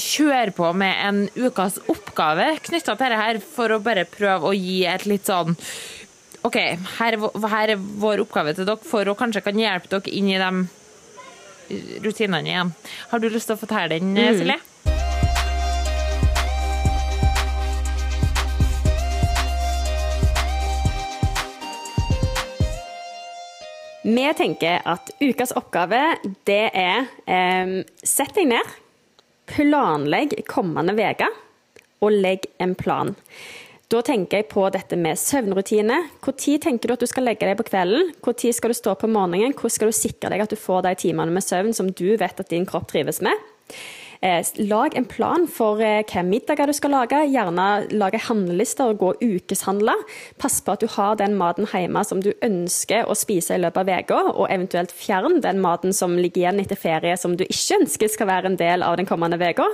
[0.00, 4.56] kjøre på med en ukas oppgave knytta til dette her, for å bare prøve å
[4.56, 5.56] gi et litt sånn
[6.40, 10.14] OK, her, er her er vår oppgave til dere for å kanskje kan hjelpe dere
[10.16, 10.50] inn i de
[12.00, 12.72] rutinene igjen.
[13.10, 14.56] Har du lyst til å fortelle den, Silje?
[24.00, 26.00] Vi tenker at ukas oppgave,
[26.48, 28.74] det er eh, Sett deg ned,
[29.52, 31.28] planlegg kommende uke,
[32.00, 33.12] og legg en plan.
[33.90, 35.96] Da tenker jeg på dette med søvnrutine.
[36.22, 38.12] Når tenker du at du skal legge deg på kvelden?
[38.22, 39.50] Når skal du stå på morgenen?
[39.50, 42.38] Hvordan skal du sikre deg at du får de timene med søvn som du vet
[42.38, 43.34] at din kropp trives med?
[44.22, 47.18] Eh, lag en plan for eh, hvilke middager du skal lage.
[47.32, 49.98] Gjerne lage handlelister og gå ukeshandler.
[49.98, 50.38] ukeshandle.
[50.38, 53.80] Pass på at du har den maten hjemme som du ønsker å spise i løpet
[53.80, 57.80] av uka, og eventuelt fjern den maten som ligger igjen etter ferie som du ikke
[57.80, 59.66] ønsker skal være en del av den kommende uka.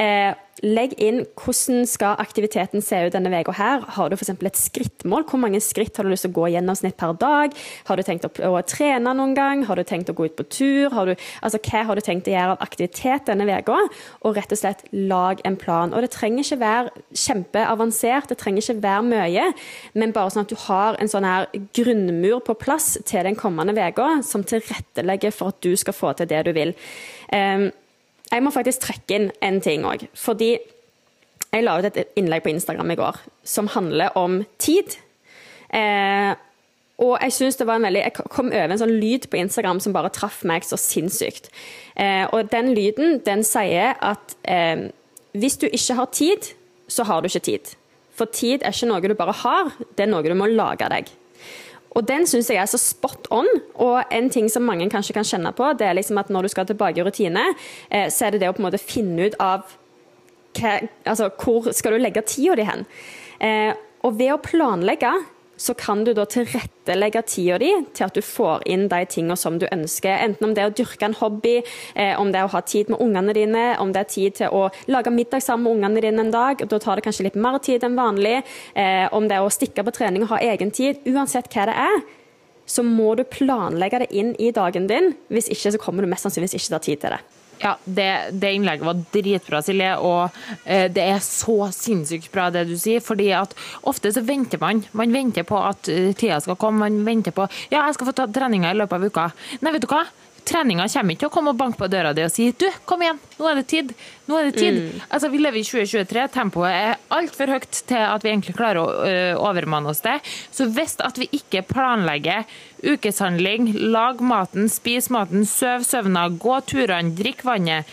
[0.00, 0.32] Eh,
[0.62, 3.82] legg inn hvordan skal aktiviteten se ut denne uka her.
[3.96, 4.30] Har du f.eks.
[4.30, 5.24] et skrittmål?
[5.26, 7.56] Hvor mange skritt har du lyst til å gå i gjennomsnitt per dag?
[7.88, 9.64] Har du tenkt å, trene noen gang?
[9.66, 10.94] Har du tenkt å gå ut på tur?
[11.08, 13.80] Du, altså, hva har du tenkt å gjøre av aktivitet denne uka?
[14.22, 15.92] Og rett og slett lag en plan.
[15.96, 19.50] Og det trenger ikke være kjempeavansert, det trenger ikke være mye,
[19.98, 23.74] men bare sånn at du har en sånn her grunnmur på plass til den kommende
[23.74, 26.76] uka, som tilrettelegger for at du skal få til det du vil.
[27.32, 27.70] Um,
[28.32, 30.06] jeg må faktisk trekke inn en ting òg.
[30.16, 30.54] Fordi
[31.52, 34.96] jeg la ut et innlegg på Instagram i går som handler om tid.
[35.68, 36.32] Eh,
[37.02, 39.80] og jeg synes det var en veldig, jeg kom over en sånn lyd på Instagram
[39.82, 41.50] som bare traff meg så sinnssykt.
[41.96, 44.88] Eh, og den lyden den sier at eh,
[45.36, 46.52] hvis du ikke har tid,
[46.88, 47.72] så har du ikke tid.
[48.16, 51.10] For tid er ikke noe du bare har, det er noe du må lage deg.
[51.92, 53.48] Og den syns jeg er så spot on.
[53.82, 56.52] Og en ting som mange kanskje kan kjenne på, det er liksom at når du
[56.54, 57.44] skal tilbake i rutine,
[57.90, 59.76] eh, så er det det å på en måte finne ut av
[60.58, 60.78] hva,
[61.08, 62.86] altså, hvor skal du legge tida di hen.
[63.40, 63.72] Eh,
[64.02, 65.12] og ved å planlegge
[65.62, 69.60] så kan du da tilrettelegge tida di til at du får inn de tingene som
[69.62, 70.16] du ønsker.
[70.24, 71.60] Enten om det er å dyrke en hobby,
[71.94, 74.50] eh, om det er å ha tid med ungene dine, om det er tid til
[74.50, 76.64] å lage middag sammen med ungene dine en dag.
[76.66, 78.42] Da tar det kanskje litt mer tid enn vanlig.
[78.74, 80.98] Eh, om det er å stikke på trening og ha egen tid.
[81.06, 82.02] Uansett hva det er,
[82.66, 85.14] så må du planlegge det inn i dagen din.
[85.30, 87.22] Hvis ikke så kommer du mest sannsynligvis ikke til å ha tid til det.
[87.62, 88.08] Ja, det,
[88.42, 90.34] det innlegget var dritbra, Silje, og
[90.64, 93.00] eh, det er så sinnssykt bra det du sier.
[93.00, 93.54] fordi at
[93.86, 94.82] ofte så venter man.
[94.92, 96.82] Man venter på at eh, tida skal komme.
[96.82, 99.28] Man venter på ja, jeg skal få ta treninga i løpet av uka.
[99.62, 100.02] Nei, vet du hva?
[100.48, 103.02] Treninga kommer ikke til å komme og banke på døra di og si du, kom
[103.04, 103.92] igjen, nå er det tid.
[104.26, 104.78] Nå er det tid.
[105.08, 108.86] Altså, Vi lever i 2023, tempoet er altfor høyt til at vi egentlig klarer å
[109.06, 110.16] ø, overmanne oss det.
[110.50, 112.42] Så hvis at vi ikke planlegger
[112.82, 117.86] ukeshandling, lag maten, spis maten, søv søvna, gå turene, drikk vannet,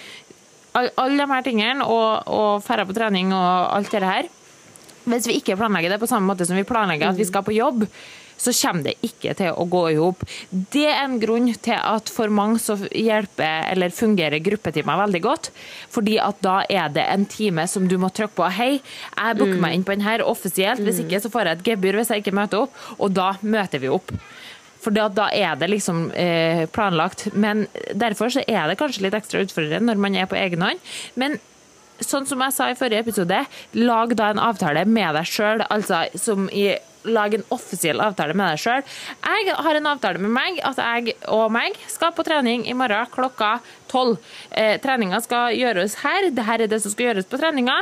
[0.73, 4.27] all- alle de her tingene, og, og ferde på trening og alt det her
[5.09, 7.53] Hvis vi ikke planlegger det på samme måte som vi planlegger at vi skal på
[7.55, 7.85] jobb,
[8.39, 10.23] så kommer det ikke til å gå i hop.
[10.49, 15.51] Det er en grunn til at for mange så hjelper eller fungerer gruppetimer veldig godt.
[15.91, 18.47] Fordi at da er det en time som du må trykke på.
[18.55, 20.83] Hei, jeg booker meg inn på den her offisielt.
[20.85, 22.79] Hvis ikke så får jeg et gebyr hvis jeg ikke møter opp.
[22.97, 24.13] Og da møter vi opp.
[24.79, 27.27] For da, da er det liksom eh, planlagt.
[27.35, 30.91] Men derfor så er det kanskje litt ekstra utfordrende når man er på egen hånd.
[31.19, 31.35] Men
[31.99, 33.41] sånn som jeg sa i forrige episode,
[33.75, 35.65] lag da en avtale med deg sjøl.
[35.67, 36.71] Altså som i
[37.07, 38.83] Lag en offisiell avtale med deg sjøl.
[39.23, 43.07] Jeg har en avtale med meg at jeg og meg skal på trening i morgen
[43.13, 43.57] klokka
[43.91, 44.19] tolv.
[44.51, 46.27] Eh, treninga skal gjøres her.
[46.29, 47.77] Dette er det som skal gjøres på treninga.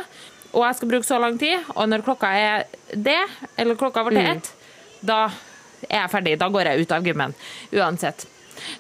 [0.54, 1.66] Og jeg skal bruke så lang tid.
[1.76, 3.20] Og når klokka er det,
[3.58, 4.52] eller klokka var til ett,
[5.02, 5.28] da
[5.90, 6.38] er jeg ferdig.
[6.40, 7.36] Da går jeg ut av gymmen.
[7.74, 8.28] Uansett.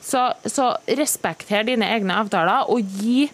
[0.01, 3.27] Så, så respekter dine egne avtaler, og gi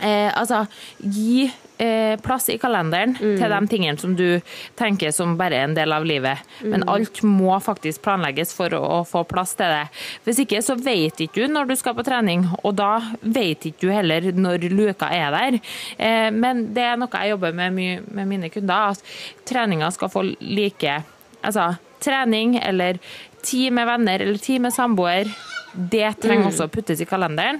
[0.00, 0.64] eh, Altså,
[1.00, 1.50] gi
[1.84, 4.40] eh, plass i kalenderen til de tingene som du
[4.78, 6.40] tenker som bare er en del av livet.
[6.64, 9.84] Men alt må faktisk planlegges for å, å få plass til det.
[10.26, 13.86] Hvis ikke så vet ikke du når du skal på trening, og da vet ikke
[13.86, 15.60] du heller når luka er der.
[15.98, 20.12] Eh, men det er noe jeg jobber med mye med mine kunder, at treninga skal
[20.12, 21.02] få like
[21.44, 22.96] Altså, trening eller
[23.44, 25.28] tid med venner eller tid med samboer
[25.74, 27.58] det trenger også å puttes i kalenderen.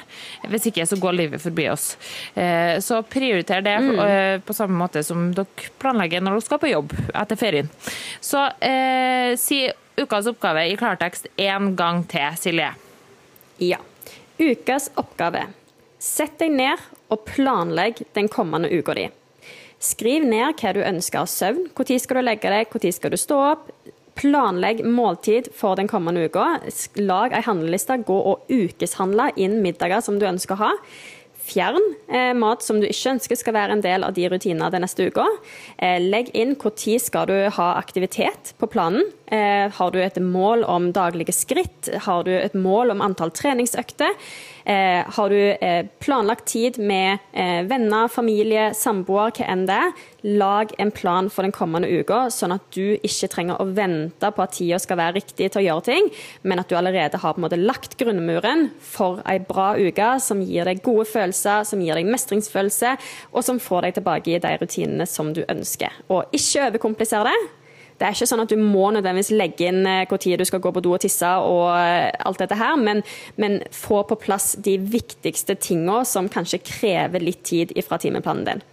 [0.51, 1.95] Hvis ikke så går livet forbi oss.
[2.39, 6.71] Eh, Så prioriter det eh, på samme måte som dere planlegger når dere skal på
[6.71, 7.71] jobb etter ferien.
[8.23, 9.65] Så eh, si
[9.99, 12.71] ukas oppgave i klartekst en gang til, Silje.
[13.63, 13.81] Ja.
[14.39, 15.49] Ukas oppgave.
[15.99, 16.81] Sett deg ned
[17.11, 19.09] og planlegg den kommende uka di.
[19.85, 21.67] Skriv ned hva du ønsker av søvn.
[21.75, 23.71] Når skal du legge deg, når skal du stå opp?
[24.15, 26.61] Planlegg måltid for den kommende uka.
[27.01, 27.99] Lag ei handleliste.
[28.07, 30.73] Gå og ukeshandle inn middager som du ønsker å ha.
[31.45, 34.85] Fjern eh, mat som du ikke ønsker skal være en del av de rutinene den
[34.87, 35.27] neste uka.
[35.77, 39.05] Eh, legg inn når skal du ha aktivitet på planen.
[39.29, 41.91] Eh, har du et mål om daglige skritt?
[42.07, 44.17] Har du et mål om antall treningsøkter?
[44.65, 49.81] Eh, har du eh, planlagt tid med eh, venner, familie, samboer, hva enn det
[50.25, 54.45] lag en plan for den kommende uka, sånn at du ikke trenger å vente på
[54.45, 56.09] at tida skal være riktig til å gjøre ting,
[56.49, 60.41] men at du allerede har på en måte lagt grunnmuren for ei bra uke som
[60.41, 62.95] gir deg gode følelser, som gir deg mestringsfølelse,
[63.37, 65.93] og som får deg tilbake i de rutinene som du ønsker.
[66.09, 67.64] Og ikke overkomplisere det.
[67.99, 70.73] Det er ikke sånn at du må nødvendigvis legge inn når tid du skal gå
[70.75, 73.03] på do og tisse og eh, alt dette her, men,
[73.41, 78.65] men få på plass de viktigste tinga som kanskje krever litt tid fra timeplanen din.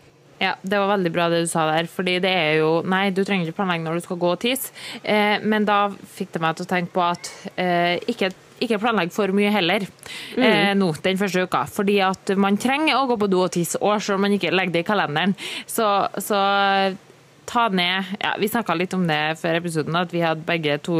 [0.41, 1.86] Ja, det var veldig bra det du sa der.
[1.86, 4.72] fordi det er jo Nei, du trenger ikke planlegge når du skal gå og tisse,
[5.03, 5.84] eh, men da
[6.15, 9.88] fikk det meg til å tenke på at eh, ikke ikke planlegg for mye heller
[9.88, 10.43] mm.
[10.45, 11.63] eh, nå den første uka.
[11.65, 14.53] Fordi at man trenger å gå på do og tisse, og selv om man ikke
[14.53, 15.34] legger det i kalenderen.
[15.65, 15.88] Så,
[16.22, 16.41] så
[17.52, 20.97] ta ned ja, Vi snakka litt om det før episoden, at vi hadde begge to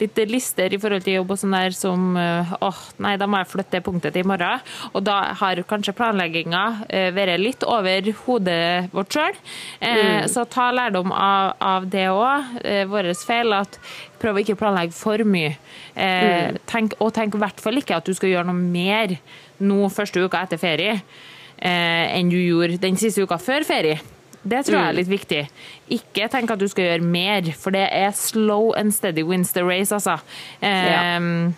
[0.00, 3.42] litt lister i forhold til jobb og sånn der som eh, åh, nei, da må
[3.42, 4.62] jeg flytte det punktet til i morgen.
[4.92, 9.42] Og da har kanskje planlegginga eh, vært litt over hodet vårt sjøl.
[9.80, 10.30] Eh, mm.
[10.32, 12.56] Så ta lærdom av, av det òg.
[12.92, 13.78] Vår feil at
[14.22, 15.56] prøv å ikke planlegge for mye.
[15.94, 16.62] Eh, mm.
[16.70, 19.16] tenk, og tenk i hvert fall ikke at du skal gjøre noe mer
[19.62, 24.00] nå første uka etter ferie eh, enn du gjorde den siste uka før ferie.
[24.42, 24.98] Det tror jeg er mm.
[24.98, 25.42] litt viktig.
[25.94, 29.62] Ikke tenk at du skal gjøre mer, for det er slow and steady wins the
[29.66, 30.18] race, altså.
[30.62, 31.18] Ja.
[31.18, 31.54] Um,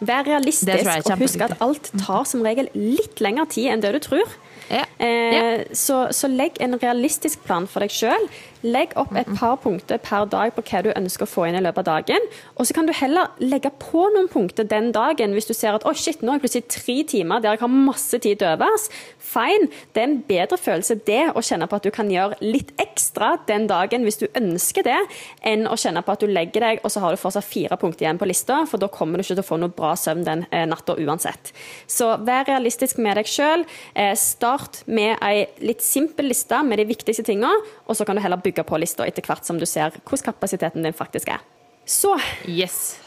[0.00, 4.00] Vær realistisk og husk at alt tar som regel litt lengre tid enn det du
[4.04, 4.38] tror.
[4.70, 4.86] Ja.
[5.02, 8.28] Eh, så, så, legg en realistisk plan for deg sjøl.
[8.62, 11.62] Legg opp et par punkter per dag på hva du ønsker å få inn i
[11.64, 12.26] løpet av dagen.
[12.56, 15.86] Og så kan du heller legge på noen punkter den dagen hvis du ser at
[15.88, 18.88] oh shit, nå har jeg plutselig tre timer der jeg har masse tid til overs.
[19.18, 19.70] Fine.
[19.94, 23.32] Det er en bedre følelse det å kjenne på at du kan gjøre litt ekstra
[23.48, 24.98] den dagen hvis du ønsker det,
[25.46, 28.04] enn å kjenne på at du legger deg og så har du fortsatt fire punkter
[28.04, 30.44] igjen på lista, for da kommer du ikke til å få noe bra søvn den
[30.50, 31.52] eh, natta uansett.
[31.90, 33.64] Så vær realistisk med deg sjøl.
[33.94, 37.50] Eh, start med ei litt simpel liste med de viktigste tinga,
[37.90, 40.86] og så kan du heller bygge på lista etter hvert som du ser hvordan kapasiteten
[40.86, 41.42] din faktisk er.
[41.82, 42.14] Så
[42.46, 43.00] yes.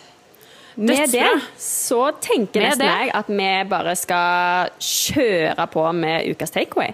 [0.76, 1.30] Med det
[1.62, 6.92] så tenker nesten jeg at vi bare skal kjøre på med ukas takeaway.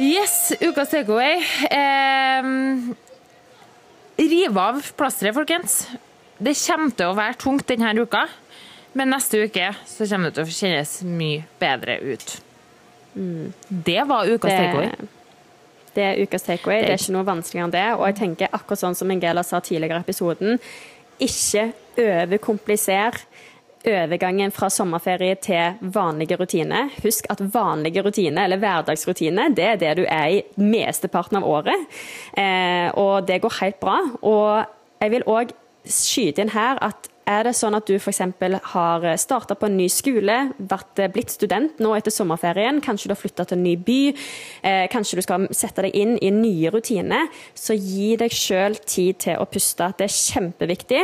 [0.00, 1.42] Yes, ukas takeaway.
[1.68, 2.46] Eh,
[4.30, 5.82] riv av plasteret, folkens.
[6.40, 8.22] Det kommer til å være tungt denne uka,
[8.92, 12.36] men neste uke så kommer det til å kjennes mye bedre ut.
[13.14, 13.52] Mm.
[13.68, 15.10] Det var ukas takeaway.
[15.94, 16.84] Det er ukas takeaway.
[16.84, 17.86] Det er ikke noe vanskeligere enn det.
[17.98, 20.60] Og jeg tenker akkurat sånn som Angela sa tidligere i episoden,
[21.20, 21.70] ikke
[22.00, 23.18] overkompliser
[23.86, 26.90] overgangen fra sommerferie til vanlige rutiner.
[27.04, 31.86] Husk at vanlige rutiner, eller hverdagsrutiner, det er det du er i mesteparten av året.
[32.36, 33.98] Eh, og det går helt bra.
[34.20, 34.66] Og
[35.00, 35.54] jeg vil òg
[35.88, 38.20] skyte inn her at er det sånn at du f.eks.
[38.72, 43.14] har starta på en ny skole, vært, eh, blitt student nå etter sommerferien, kanskje du
[43.14, 44.00] har flytta til en ny by,
[44.62, 49.18] eh, kanskje du skal sette deg inn i nye rutiner, så gi deg sjøl tid
[49.18, 49.92] til å puste.
[49.96, 51.02] Det er kjempeviktig.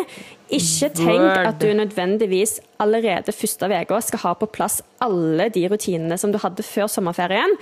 [0.50, 6.18] Ikke tenk at du nødvendigvis allerede første uka skal ha på plass alle de rutinene
[6.18, 7.56] som du hadde før sommerferien.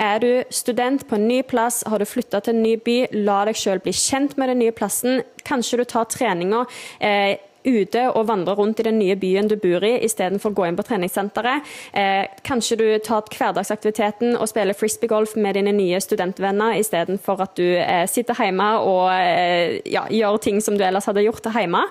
[0.00, 3.44] Er du student på en ny plass, har du flytta til en ny by, la
[3.44, 5.20] deg sjøl bli kjent med den nye plassen.
[5.44, 6.64] Kanskje du tar treninga
[7.04, 10.66] eh, ute og vandre rundt i den nye byen du bor i, istedenfor å gå
[10.68, 11.66] inn på treningssenteret.
[11.92, 17.66] Eh, kanskje du tar hverdagsaktiviteten og spiller frisbeegolf med dine nye studentvenner, istedenfor at du
[17.80, 21.82] eh, sitter hjemme og eh, ja, gjør ting som du ellers hadde gjort hjemme.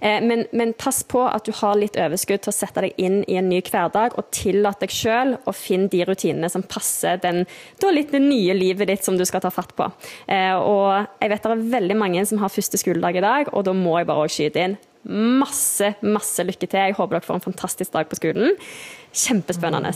[0.00, 3.22] Eh, men, men, pass på at du har litt overskudd til å sette deg inn
[3.26, 7.44] i en ny hverdag, og tillat deg sjøl å finne de rutinene som passer den,
[7.82, 9.88] da litt det nye livet ditt som du skal ta fatt på.
[10.30, 13.66] Eh, og jeg vet det er veldig mange som har første skoledag i dag, og
[13.66, 16.80] da må jeg bare skyte inn masse, masse lykke til.
[16.80, 18.56] Jeg håper dere får en fantastisk dag på skolen.
[19.12, 19.94] Kjempespennende.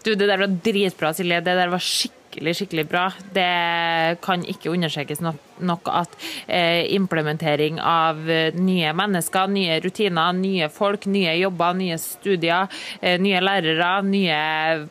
[0.00, 1.42] Du, det der var dritbra, Silje.
[1.44, 3.06] Det der var skikkelig, skikkelig bra.
[3.36, 6.14] Det kan ikke understrekes nok, nok at
[6.46, 12.70] eh, implementering av eh, nye mennesker, nye rutiner, nye folk, nye jobber, nye studier,
[13.02, 14.40] eh, nye lærere, nye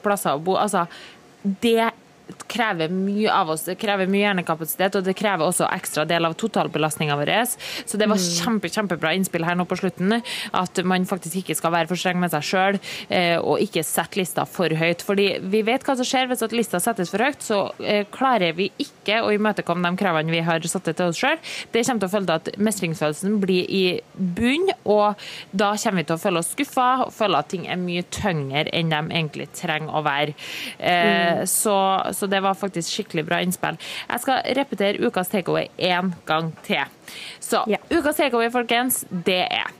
[0.06, 0.86] plasser å bo Altså,
[1.42, 1.90] det
[2.50, 3.66] krever mye av oss.
[3.68, 7.34] Det krever mye hjernekapasitet, og det krever også ekstra del av totalbelastninga vår.
[7.86, 10.20] Så det var kjempe, kjempebra innspill her nå på slutten,
[10.56, 12.80] at man faktisk ikke skal være for streng med seg sjøl,
[13.44, 15.04] og ikke sette lista for høyt.
[15.06, 18.56] Fordi vi vet hva som skjer hvis at lista settes for høyt, så eh, klarer
[18.58, 21.40] vi ikke å imøtekomme de kravene vi har satt til oss sjøl.
[21.74, 23.84] Det kommer til å følge til at mestringsfølelsen blir i
[24.16, 25.20] bunn, og
[25.52, 28.66] da kommer vi til å føle oss skuffa og føle at ting er mye tyngre
[28.76, 30.36] enn de egentlig trenger å være.
[30.80, 31.46] Mm.
[31.50, 31.76] så,
[32.20, 33.78] så det var faktisk skikkelig bra innspill.
[34.10, 36.84] Jeg skal repetere ukas takeaway én gang til.
[37.40, 37.78] Så Ja.
[37.90, 39.72] ukas takeaway, folkens, det er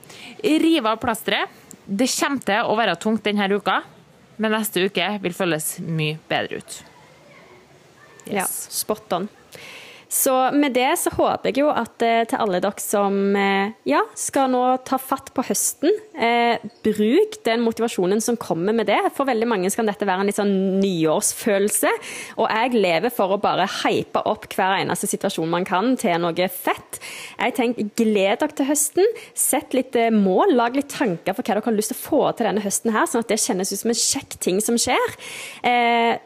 [0.42, 1.48] rive av plasteret.
[1.86, 3.82] Det kommer til å være tungt denne uka,
[4.38, 6.82] men neste uke vil føles mye bedre ut.
[8.30, 9.28] Ja, spot on.
[10.10, 14.00] Så med det så håper jeg jo at eh, til alle dere som eh, ja,
[14.18, 18.98] skal nå ta fatt på høsten, eh, bruk den motivasjonen som kommer med det.
[19.14, 21.92] For veldig mange kan dette være en litt sånn nyårsfølelse.
[22.42, 26.48] Og jeg lever for å bare hype opp hver eneste situasjon man kan til noe
[26.50, 26.98] fett.
[27.38, 29.14] Jeg tenker, Gled dere til høsten.
[29.38, 32.24] Sett litt eh, mål, lag litt tanker for hva dere har lyst til å få
[32.34, 35.16] til denne høsten, her, sånn at det kjennes ut som en kjekk ting som skjer.
[35.70, 36.18] Eh,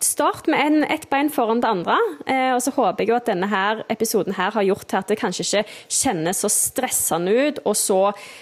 [0.00, 1.96] Start med en, ett bein foran det andre,
[2.26, 5.12] eh, og så håper jeg jo at denne her episoden her har gjort til at
[5.12, 7.98] det kanskje ikke kjennes så stressende ut og så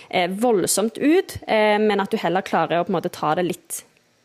[0.06, 3.48] eh, voldsomt ut, eh, men at du heller klarer å på en måte ta det
[3.48, 3.80] litt,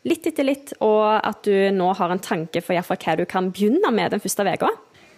[0.06, 3.90] litt etter litt, og at du nå har en tanke for hva du kan begynne
[3.90, 4.70] med den første uka.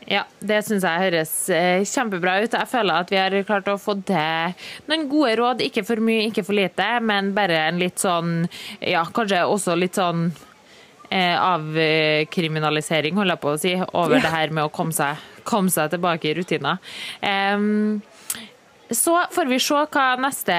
[0.07, 2.53] Ja, det syns jeg høres eh, kjempebra ut.
[2.53, 4.55] Jeg føler at vi har klart å få til
[4.87, 5.63] noen gode råd.
[5.65, 8.45] Ikke for mye, ikke for lite, men bare en litt sånn
[8.79, 10.29] Ja, kanskje også litt sånn
[11.11, 14.21] avkriminalisering, holder jeg på å si, over Ja.
[14.21, 16.77] det her med å komme seg, komme seg tilbake i rutiner.
[17.21, 18.01] Um,
[18.91, 20.53] så får vi se hva neste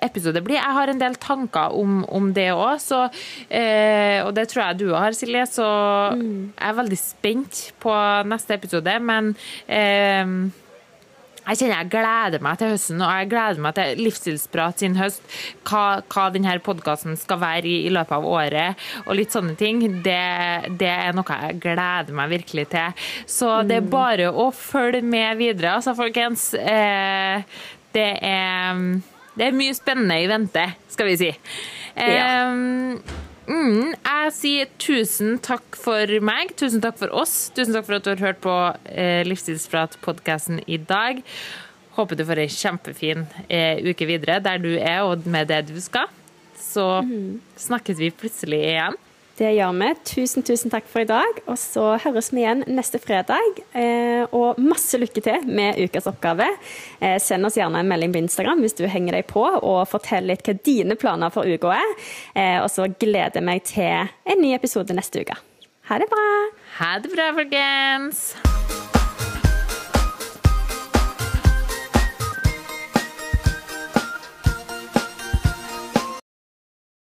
[0.00, 0.54] episode blir.
[0.54, 2.78] Jeg har en del tanker om, om det òg,
[3.50, 5.42] eh, og det tror jeg du har, Silje.
[5.50, 5.66] Så
[6.14, 7.90] jeg er veldig spent på
[8.30, 9.32] neste episode, men
[9.66, 10.24] eh,
[11.46, 15.22] jeg kjenner jeg gleder meg til høsten, og jeg gleder meg til Livsstilsprat sin høst.
[15.68, 19.82] Hva, hva denne podkasten skal være i, i løpet av året, og litt sånne ting.
[20.04, 20.20] Det,
[20.80, 23.06] det er noe jeg gleder meg virkelig til.
[23.30, 26.50] Så det er bare å følge med videre, altså, folkens.
[26.58, 27.44] Eh,
[27.96, 28.82] det er
[29.36, 31.30] det er mye spennende i vente, skal vi si.
[31.96, 32.48] Ja.
[33.46, 37.52] Mm, jeg sier tusen takk for meg, tusen takk for oss.
[37.54, 38.54] Tusen takk for at du har hørt på
[38.90, 41.22] eh, Livsstilsprat-podkasten i dag.
[41.96, 45.78] Håper du får ei kjempefin eh, uke videre der du er og med det du
[45.80, 46.10] skal.
[46.58, 46.84] Så
[47.62, 48.98] snakkes vi plutselig igjen.
[49.36, 49.88] Det gjør vi.
[50.08, 51.40] Tusen, tusen takk for i dag.
[51.44, 53.60] Og så høres vi igjen neste fredag.
[53.76, 56.48] Eh, og masse lykke til med ukas oppgave.
[57.00, 60.30] Eh, send oss gjerne en melding på Instagram hvis du henger deg på, og fortell
[60.30, 61.96] litt hva dine planer for uka er.
[62.32, 65.36] Eh, og så gleder jeg meg til en ny episode neste uke.
[65.90, 66.28] Ha det bra!
[66.80, 68.30] Ha det bra, folkens!